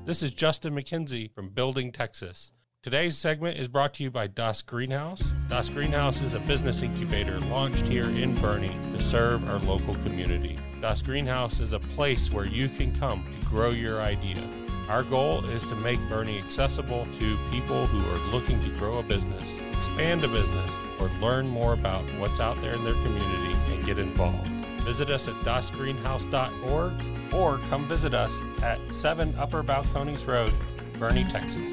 This 0.09 0.23
is 0.23 0.31
Justin 0.31 0.73
McKenzie 0.73 1.31
from 1.31 1.49
Building 1.49 1.91
Texas. 1.91 2.51
Today's 2.81 3.15
segment 3.15 3.59
is 3.59 3.67
brought 3.67 3.93
to 3.93 4.03
you 4.03 4.09
by 4.09 4.25
Das 4.25 4.63
Greenhaus. 4.63 5.21
Das 5.49 5.69
Greenhaus 5.69 6.23
is 6.23 6.33
a 6.33 6.39
business 6.39 6.81
incubator 6.81 7.39
launched 7.41 7.87
here 7.87 8.05
in 8.05 8.35
Boerne 8.37 8.71
to 8.97 9.03
serve 9.03 9.47
our 9.47 9.59
local 9.59 9.93
community. 9.97 10.57
Das 10.81 11.03
Greenhaus 11.03 11.61
is 11.61 11.73
a 11.73 11.79
place 11.79 12.31
where 12.31 12.47
you 12.47 12.67
can 12.69 12.91
come 12.99 13.23
to 13.31 13.45
grow 13.45 13.69
your 13.69 14.01
idea. 14.01 14.41
Our 14.89 15.03
goal 15.03 15.45
is 15.45 15.63
to 15.67 15.75
make 15.75 15.99
Boerne 16.09 16.43
accessible 16.43 17.07
to 17.19 17.37
people 17.51 17.85
who 17.85 17.99
are 18.09 18.31
looking 18.31 18.59
to 18.63 18.79
grow 18.79 18.97
a 18.97 19.03
business, 19.03 19.59
expand 19.73 20.23
a 20.23 20.27
business, 20.27 20.71
or 20.99 21.11
learn 21.21 21.47
more 21.47 21.73
about 21.73 22.01
what's 22.17 22.39
out 22.39 22.59
there 22.61 22.73
in 22.73 22.83
their 22.83 22.95
community 22.95 23.55
and 23.71 23.85
get 23.85 23.99
involved. 23.99 24.49
Visit 24.83 25.09
us 25.09 25.27
at 25.27 25.35
dasgreenhaus.org 25.45 26.93
or 27.33 27.57
come 27.69 27.87
visit 27.87 28.13
us 28.13 28.41
at 28.63 28.79
7 28.91 29.35
Upper 29.37 29.63
Balcones 29.63 30.25
Road, 30.27 30.53
Boerne, 30.93 31.29
Texas. 31.29 31.71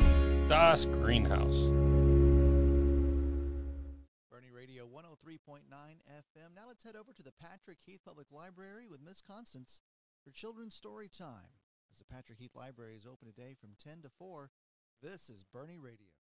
Das 0.48 0.86
Greenhaus. 0.86 1.70
Boerne 4.30 4.52
Radio 4.54 4.86
103.9 4.86 5.58
FM. 5.72 6.54
Now 6.54 6.68
let's 6.68 6.84
head 6.84 6.94
over 6.94 7.12
to 7.12 7.22
the 7.22 7.32
Patrick 7.40 7.78
Heath 7.84 8.00
Public 8.04 8.28
Library 8.30 8.86
with 8.88 9.00
Miss 9.02 9.20
Constance 9.20 9.80
for 10.24 10.30
Children's 10.30 10.74
Story 10.74 11.08
Time. 11.08 11.50
As 11.90 11.98
the 11.98 12.04
Patrick 12.04 12.38
Heath 12.38 12.54
Library 12.54 12.94
is 12.96 13.06
open 13.06 13.26
today 13.26 13.54
from 13.58 13.70
10 13.82 14.02
to 14.02 14.10
4, 14.18 14.50
this 15.02 15.28
is 15.28 15.44
Boerne 15.54 15.80
Radio. 15.80 16.15